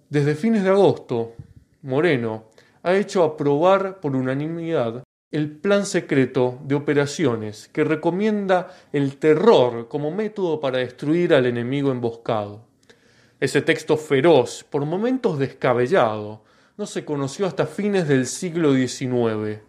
Desde 0.08 0.34
fines 0.34 0.64
de 0.64 0.70
agosto, 0.70 1.34
Moreno 1.82 2.46
ha 2.82 2.94
hecho 2.94 3.22
aprobar 3.22 4.00
por 4.00 4.16
unanimidad 4.16 5.02
el 5.30 5.50
plan 5.50 5.84
secreto 5.84 6.58
de 6.64 6.74
operaciones 6.74 7.68
que 7.68 7.84
recomienda 7.84 8.68
el 8.92 9.18
terror 9.18 9.88
como 9.88 10.10
método 10.10 10.58
para 10.58 10.78
destruir 10.78 11.34
al 11.34 11.46
enemigo 11.46 11.92
emboscado. 11.92 12.69
Ese 13.40 13.62
texto 13.62 13.96
feroz, 13.96 14.66
por 14.68 14.84
momentos 14.84 15.38
descabellado, 15.38 16.42
no 16.76 16.84
se 16.84 17.06
conoció 17.06 17.46
hasta 17.46 17.64
fines 17.64 18.06
del 18.06 18.26
siglo 18.26 18.74
XIX. 18.74 19.60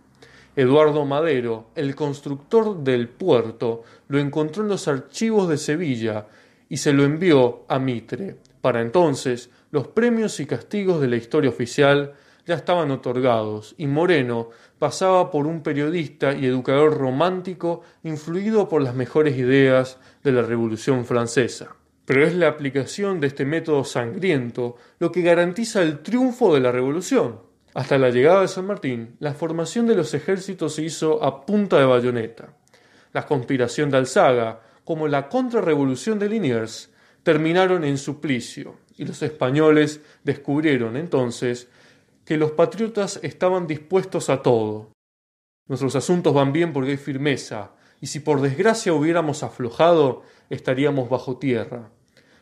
Eduardo 0.57 1.05
Madero, 1.05 1.69
el 1.75 1.95
constructor 1.95 2.83
del 2.83 3.07
puerto, 3.07 3.83
lo 4.09 4.19
encontró 4.19 4.63
en 4.63 4.67
los 4.67 4.89
archivos 4.89 5.47
de 5.47 5.57
Sevilla 5.57 6.27
y 6.67 6.75
se 6.75 6.91
lo 6.91 7.05
envió 7.05 7.63
a 7.69 7.79
Mitre. 7.79 8.35
Para 8.59 8.81
entonces, 8.81 9.49
los 9.71 9.87
premios 9.87 10.41
y 10.41 10.45
castigos 10.45 10.99
de 10.99 11.07
la 11.07 11.15
historia 11.15 11.49
oficial 11.49 12.13
ya 12.45 12.55
estaban 12.55 12.91
otorgados 12.91 13.73
y 13.77 13.87
Moreno 13.87 14.49
pasaba 14.79 15.31
por 15.31 15.47
un 15.47 15.63
periodista 15.63 16.33
y 16.33 16.45
educador 16.45 16.97
romántico 16.97 17.83
influido 18.03 18.67
por 18.67 18.81
las 18.81 18.95
mejores 18.95 19.37
ideas 19.37 19.97
de 20.23 20.33
la 20.33 20.41
Revolución 20.41 21.05
Francesa. 21.05 21.77
Pero 22.11 22.27
es 22.27 22.35
la 22.35 22.49
aplicación 22.49 23.21
de 23.21 23.27
este 23.27 23.45
método 23.45 23.85
sangriento 23.85 24.75
lo 24.99 25.13
que 25.13 25.21
garantiza 25.21 25.81
el 25.81 25.99
triunfo 25.99 26.53
de 26.53 26.59
la 26.59 26.69
Revolución. 26.69 27.39
Hasta 27.73 27.97
la 27.97 28.09
llegada 28.09 28.41
de 28.41 28.49
San 28.49 28.65
Martín, 28.65 29.15
la 29.19 29.33
formación 29.33 29.87
de 29.87 29.95
los 29.95 30.13
ejércitos 30.13 30.75
se 30.75 30.81
hizo 30.81 31.23
a 31.23 31.45
punta 31.45 31.79
de 31.79 31.85
bayoneta. 31.85 32.53
La 33.13 33.25
conspiración 33.25 33.89
de 33.89 33.95
Alzaga, 33.95 34.59
como 34.83 35.07
la 35.07 35.29
contrarrevolución 35.29 36.19
de 36.19 36.27
Liniers, 36.27 36.91
terminaron 37.23 37.85
en 37.85 37.97
suplicio, 37.97 38.75
y 38.97 39.05
los 39.05 39.21
españoles 39.21 40.01
descubrieron 40.25 40.97
entonces 40.97 41.69
que 42.25 42.35
los 42.35 42.51
patriotas 42.51 43.21
estaban 43.23 43.67
dispuestos 43.67 44.29
a 44.29 44.41
todo. 44.41 44.91
Nuestros 45.69 45.95
asuntos 45.95 46.33
van 46.33 46.51
bien 46.51 46.73
porque 46.73 46.91
hay 46.91 46.97
firmeza, 46.97 47.71
y 48.01 48.07
si 48.07 48.19
por 48.19 48.41
desgracia 48.41 48.91
hubiéramos 48.91 49.43
aflojado, 49.43 50.23
estaríamos 50.49 51.09
bajo 51.09 51.37
tierra. 51.37 51.89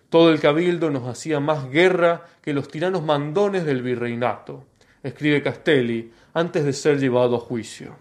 Todo 0.09 0.31
el 0.31 0.39
cabildo 0.39 0.89
nos 0.89 1.07
hacía 1.07 1.39
más 1.39 1.69
guerra 1.69 2.25
que 2.41 2.53
los 2.53 2.67
tiranos 2.67 3.03
mandones 3.03 3.65
del 3.65 3.83
virreinato, 3.83 4.65
escribe 5.03 5.43
Castelli 5.43 6.11
antes 6.33 6.65
de 6.65 6.73
ser 6.73 6.99
llevado 6.99 7.35
a 7.35 7.39
juicio. 7.39 7.95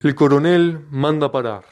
El 0.00 0.14
coronel 0.14 0.86
manda 0.90 1.30
parar. 1.30 1.64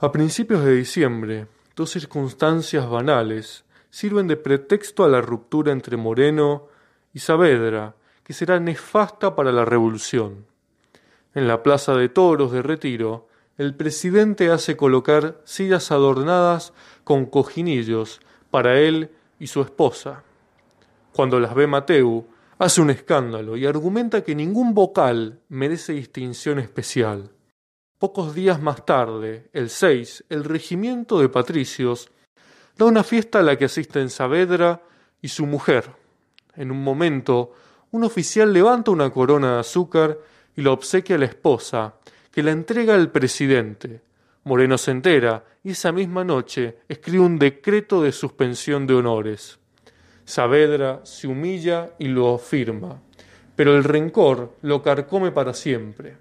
A 0.00 0.12
principios 0.12 0.64
de 0.64 0.76
diciembre, 0.76 1.46
dos 1.74 1.90
circunstancias 1.90 2.88
banales 2.88 3.64
sirven 3.90 4.26
de 4.28 4.36
pretexto 4.36 5.04
a 5.04 5.08
la 5.08 5.20
ruptura 5.20 5.72
entre 5.72 5.96
Moreno 5.96 6.68
y 7.12 7.18
Saavedra, 7.18 7.96
que 8.22 8.32
será 8.32 8.60
nefasta 8.60 9.34
para 9.34 9.50
la 9.52 9.64
revolución. 9.64 10.46
En 11.34 11.48
la 11.48 11.62
plaza 11.62 11.94
de 11.94 12.08
toros 12.08 12.52
de 12.52 12.62
Retiro, 12.62 13.28
el 13.58 13.74
presidente 13.74 14.50
hace 14.50 14.76
colocar 14.76 15.40
sillas 15.44 15.90
adornadas 15.90 16.72
con 17.02 17.26
cojinillos 17.26 18.20
para 18.50 18.78
él 18.78 19.10
y 19.40 19.48
su 19.48 19.60
esposa. 19.60 20.22
Cuando 21.12 21.40
las 21.40 21.56
ve 21.56 21.66
Mateu, 21.66 22.24
hace 22.58 22.80
un 22.80 22.90
escándalo 22.90 23.56
y 23.56 23.66
argumenta 23.66 24.22
que 24.22 24.36
ningún 24.36 24.74
vocal 24.74 25.40
merece 25.48 25.92
distinción 25.92 26.60
especial. 26.60 27.32
Pocos 27.98 28.32
días 28.32 28.62
más 28.62 28.86
tarde, 28.86 29.50
el 29.52 29.70
6, 29.70 30.26
el 30.28 30.44
regimiento 30.44 31.18
de 31.18 31.28
patricios 31.28 32.12
da 32.76 32.84
una 32.86 33.02
fiesta 33.02 33.40
a 33.40 33.42
la 33.42 33.58
que 33.58 33.64
asisten 33.64 34.08
Saavedra 34.08 34.82
y 35.20 35.28
su 35.28 35.46
mujer. 35.46 35.90
En 36.54 36.70
un 36.70 36.84
momento, 36.84 37.54
un 37.90 38.04
oficial 38.04 38.52
levanta 38.52 38.92
una 38.92 39.10
corona 39.10 39.54
de 39.54 39.60
azúcar 39.60 40.16
y 40.54 40.62
la 40.62 40.70
obsequia 40.70 41.16
a 41.16 41.18
la 41.18 41.24
esposa, 41.24 41.94
que 42.38 42.44
la 42.44 42.52
entrega 42.52 42.94
al 42.94 43.10
presidente. 43.10 44.00
Moreno 44.44 44.78
se 44.78 44.92
entera 44.92 45.44
y 45.64 45.72
esa 45.72 45.90
misma 45.90 46.22
noche 46.22 46.78
escribe 46.88 47.24
un 47.24 47.36
decreto 47.36 48.00
de 48.00 48.12
suspensión 48.12 48.86
de 48.86 48.94
honores. 48.94 49.58
Saavedra 50.24 51.00
se 51.02 51.26
humilla 51.26 51.90
y 51.98 52.06
lo 52.06 52.38
firma, 52.38 53.02
pero 53.56 53.76
el 53.76 53.82
rencor 53.82 54.54
lo 54.62 54.84
carcome 54.84 55.32
para 55.32 55.52
siempre. 55.52 56.14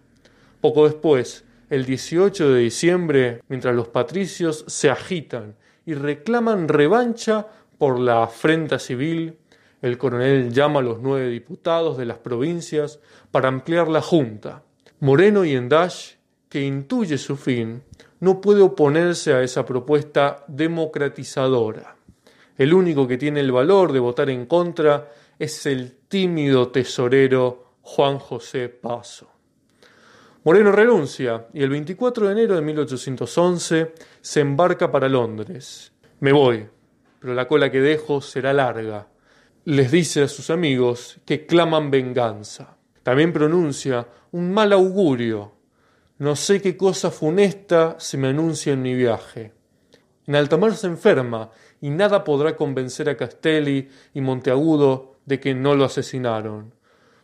Poco 0.59 0.85
después, 0.87 1.45
el 1.69 1.85
18 1.85 2.49
de 2.49 2.61
diciembre, 2.61 3.43
mientras 3.47 3.75
los 3.75 3.89
patricios 3.89 4.65
se 4.67 4.89
agitan 4.89 5.53
y 5.85 5.93
reclaman 5.93 6.67
revancha 6.67 7.45
por 7.77 7.99
la 7.99 8.23
afrenta 8.23 8.79
civil. 8.79 9.37
El 9.83 9.99
coronel 9.99 10.51
llama 10.51 10.79
a 10.79 10.83
los 10.83 10.99
nueve 10.99 11.29
diputados 11.29 11.95
de 11.95 12.05
las 12.05 12.17
provincias 12.17 12.99
para 13.29 13.49
ampliar 13.49 13.87
la 13.87 14.01
junta. 14.01 14.63
Moreno 14.99 15.45
y 15.45 15.53
Endash, 15.53 16.13
que 16.49 16.61
intuye 16.61 17.19
su 17.19 17.37
fin, 17.37 17.83
no 18.19 18.41
puede 18.41 18.61
oponerse 18.61 19.31
a 19.31 19.43
esa 19.43 19.63
propuesta 19.63 20.43
democratizadora. 20.47 21.95
El 22.57 22.73
único 22.73 23.07
que 23.07 23.17
tiene 23.17 23.41
el 23.41 23.51
valor 23.51 23.93
de 23.93 23.99
votar 23.99 24.31
en 24.31 24.47
contra 24.47 25.11
es 25.37 25.67
el 25.67 25.97
tímido 26.07 26.69
tesorero 26.69 27.73
Juan 27.81 28.17
José 28.17 28.69
Paso. 28.69 29.29
Moreno 30.43 30.71
renuncia 30.71 31.45
y 31.53 31.61
el 31.61 31.69
24 31.69 32.25
de 32.25 32.31
enero 32.31 32.55
de 32.55 32.61
1811 32.61 33.93
se 34.19 34.39
embarca 34.39 34.91
para 34.91 35.07
Londres. 35.07 35.91
Me 36.21 36.31
voy, 36.31 36.65
pero 37.19 37.35
la 37.35 37.47
cola 37.47 37.69
que 37.69 37.81
dejo 37.81 38.19
será 38.19 38.51
larga. 38.51 39.07
Les 39.65 39.91
dice 39.91 40.23
a 40.23 40.27
sus 40.27 40.49
amigos 40.49 41.19
que 41.23 41.45
claman 41.45 41.91
venganza. 41.91 42.76
También 43.07 43.31
pronuncia 43.31 44.05
un 44.33 44.51
mal 44.51 44.73
augurio. 44.73 45.53
No 46.17 46.35
sé 46.35 46.61
qué 46.61 46.75
cosa 46.75 47.09
funesta 47.09 47.95
se 47.99 48.17
me 48.17 48.27
anuncia 48.27 48.73
en 48.73 48.81
mi 48.81 48.95
viaje. 48.95 49.53
En 50.25 50.35
Altamar 50.35 50.75
se 50.75 50.87
enferma 50.87 51.49
y 51.79 51.89
nada 51.89 52.25
podrá 52.25 52.57
convencer 52.57 53.07
a 53.07 53.15
Castelli 53.15 53.87
y 54.13 54.19
Monteagudo 54.19 55.15
de 55.25 55.39
que 55.39 55.55
no 55.55 55.73
lo 55.73 55.85
asesinaron. 55.85 56.73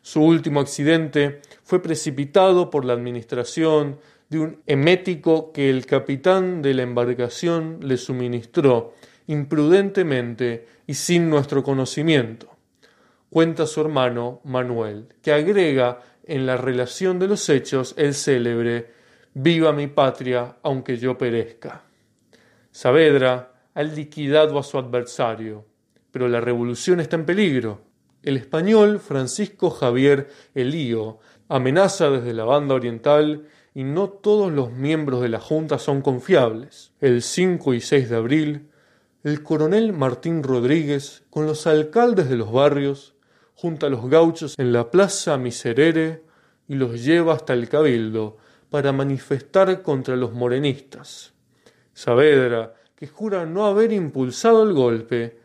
Su 0.02 0.24
último 0.24 0.62
accidente 0.62 1.42
fue 1.64 1.82
precipitado 1.82 2.70
por 2.70 2.86
la 2.86 2.94
administración 2.94 4.00
de 4.30 4.40
un 4.40 4.62
emético 4.66 5.52
que 5.52 5.70
el 5.70 5.86
capitán 5.86 6.62
de 6.62 6.76
la 6.76 6.84
embarcación 6.84 7.80
le 7.82 7.98
suministró 7.98 8.94
imprudentemente 9.28 10.66
y 10.88 10.94
sin 10.94 11.30
nuestro 11.30 11.62
conocimiento. 11.62 12.53
Cuenta 13.34 13.66
su 13.66 13.82
hermano 13.82 14.42
Manuel, 14.44 15.08
que 15.24 15.34
agrega 15.34 16.02
en 16.24 16.46
la 16.46 16.56
relación 16.56 17.18
de 17.18 17.28
los 17.28 17.50
hechos 17.50 17.96
el 17.98 18.14
célebre 18.14 18.92
Viva 19.34 19.74
mi 19.74 19.88
patria 19.88 20.58
aunque 20.62 20.98
yo 21.00 21.18
perezca. 21.18 21.82
Saavedra 22.70 23.52
ha 23.74 23.82
liquidado 23.82 24.60
a 24.60 24.64
su 24.64 24.78
adversario, 24.78 25.66
pero 26.12 26.28
la 26.28 26.42
revolución 26.42 27.00
está 27.00 27.16
en 27.16 27.26
peligro. 27.26 27.82
El 28.22 28.38
español 28.38 29.00
Francisco 29.00 29.72
Javier 29.72 30.30
Elío 30.54 31.18
amenaza 31.48 32.12
desde 32.12 32.36
la 32.36 32.44
banda 32.44 32.76
oriental 32.76 33.48
y 33.74 33.84
no 33.84 34.10
todos 34.10 34.52
los 34.52 34.72
miembros 34.72 35.22
de 35.22 35.30
la 35.30 35.40
Junta 35.40 35.80
son 35.80 36.04
confiables. 36.04 36.92
El 37.02 37.24
5 37.24 37.74
y 37.74 37.82
6 37.82 38.12
de 38.12 38.16
abril, 38.16 38.70
el 39.24 39.42
coronel 39.42 39.92
Martín 39.92 40.44
Rodríguez, 40.44 41.24
con 41.32 41.48
los 41.48 41.66
alcaldes 41.66 42.30
de 42.30 42.36
los 42.36 42.52
barrios, 42.52 43.14
junta 43.56 43.88
a 43.88 43.90
los 43.90 44.10
gauchos 44.10 44.56
en 44.58 44.74
la 44.74 44.90
plaza 44.90 45.38
Miserere 45.38 46.24
y 46.68 46.76
los 46.76 47.04
lleva 47.04 47.34
hasta 47.34 47.54
el 47.54 47.70
cabildo 47.70 48.38
para 48.70 48.92
manifestar 48.92 49.82
contra 49.82 50.16
los 50.16 50.34
morenistas. 50.34 51.34
Saavedra, 51.94 52.74
que 52.96 53.08
jura 53.08 53.46
no 53.46 53.66
haber 53.66 53.92
impulsado 53.92 54.64
el 54.64 54.74
golpe, 54.74 55.40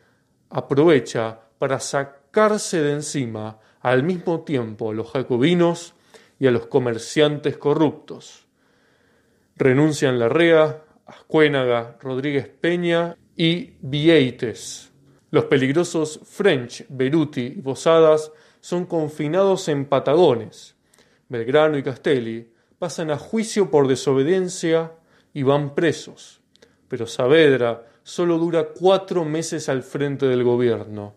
aprovecha 0.51 1.39
para 1.59 1.81
sacar 1.81 2.19
de 2.59 2.93
encima 2.93 3.59
al 3.81 4.05
mismo 4.05 4.43
tiempo 4.43 4.91
a 4.91 4.95
los 4.95 5.11
jacobinos 5.11 5.95
y 6.39 6.47
a 6.47 6.51
los 6.51 6.67
comerciantes 6.67 7.57
corruptos. 7.57 8.47
Renuncian 9.57 10.19
Larrea, 10.19 10.85
Ascuénaga, 11.07 11.97
Rodríguez 12.01 12.49
Peña 12.49 13.17
y 13.37 13.73
Vieites. 13.81 14.93
Los 15.31 15.45
peligrosos 15.45 16.21
French, 16.25 16.85
Beruti 16.89 17.47
y 17.47 17.63
Posadas 17.63 18.33
son 18.61 18.87
confinados 18.87 19.69
en 19.69 19.85
Patagones. 19.85 20.75
Belgrano 21.29 21.77
y 21.77 21.83
Castelli 21.83 22.51
pasan 22.79 23.11
a 23.11 23.19
juicio 23.19 23.71
por 23.71 23.89
desobediencia 23.89 24.93
y 25.35 25.43
van 25.43 25.75
presos. 25.75 26.41
Pero 26.89 27.07
Saavedra 27.07 27.87
solo 28.03 28.39
dura 28.39 28.69
cuatro 28.69 29.25
meses 29.25 29.69
al 29.69 29.83
frente 29.83 30.27
del 30.27 30.45
gobierno 30.45 31.15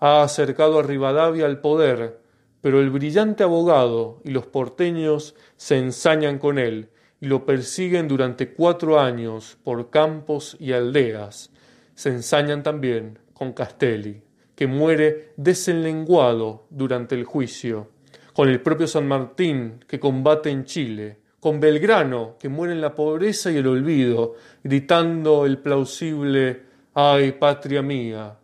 ha 0.00 0.22
acercado 0.22 0.78
a 0.78 0.82
Rivadavia 0.82 1.44
al 1.44 1.60
poder, 1.60 2.18
pero 2.62 2.80
el 2.80 2.90
brillante 2.90 3.44
abogado 3.44 4.20
y 4.24 4.30
los 4.30 4.46
porteños 4.46 5.34
se 5.56 5.78
ensañan 5.78 6.38
con 6.38 6.58
él 6.58 6.88
y 7.20 7.26
lo 7.26 7.44
persiguen 7.44 8.08
durante 8.08 8.52
cuatro 8.54 8.98
años 8.98 9.58
por 9.62 9.90
campos 9.90 10.56
y 10.58 10.72
aldeas. 10.72 11.50
Se 11.94 12.08
ensañan 12.08 12.62
también 12.62 13.18
con 13.40 13.54
Castelli, 13.54 14.20
que 14.54 14.66
muere 14.66 15.32
desenlenguado 15.38 16.66
durante 16.68 17.14
el 17.14 17.24
juicio, 17.24 17.88
con 18.34 18.50
el 18.50 18.60
propio 18.60 18.86
San 18.86 19.08
Martín, 19.08 19.82
que 19.88 19.98
combate 19.98 20.50
en 20.50 20.66
Chile, 20.66 21.20
con 21.40 21.58
Belgrano, 21.58 22.36
que 22.38 22.50
muere 22.50 22.74
en 22.74 22.82
la 22.82 22.94
pobreza 22.94 23.50
y 23.50 23.56
el 23.56 23.66
olvido, 23.66 24.34
gritando 24.62 25.46
el 25.46 25.56
plausible 25.56 26.64
Ay, 26.92 27.32
patria 27.32 27.80
mía, 27.80 28.36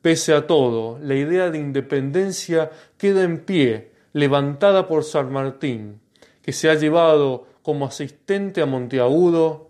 Pese 0.00 0.32
a 0.32 0.46
todo, 0.46 0.98
la 1.02 1.16
idea 1.16 1.50
de 1.50 1.58
independencia 1.58 2.70
queda 2.96 3.24
en 3.24 3.40
pie, 3.40 3.90
levantada 4.14 4.88
por 4.88 5.04
San 5.04 5.30
Martín, 5.30 6.00
que 6.40 6.54
se 6.54 6.70
ha 6.70 6.76
llevado 6.76 7.46
como 7.60 7.84
asistente 7.84 8.62
a 8.62 8.66
Monteagudo 8.66 9.68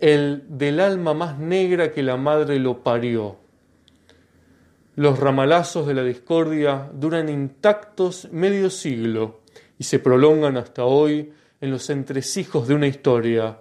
el 0.00 0.42
del 0.48 0.80
alma 0.80 1.14
más 1.14 1.38
negra 1.38 1.92
que 1.92 2.02
la 2.02 2.16
madre 2.16 2.58
lo 2.58 2.82
parió. 2.82 3.46
Los 4.98 5.20
ramalazos 5.20 5.86
de 5.86 5.94
la 5.94 6.02
discordia 6.02 6.90
duran 6.92 7.28
intactos 7.28 8.26
medio 8.32 8.68
siglo 8.68 9.42
y 9.78 9.84
se 9.84 10.00
prolongan 10.00 10.56
hasta 10.56 10.86
hoy 10.86 11.32
en 11.60 11.70
los 11.70 11.88
entresijos 11.88 12.66
de 12.66 12.74
una 12.74 12.88
historia 12.88 13.60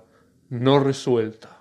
no 0.50 0.80
resuelta. 0.80 1.57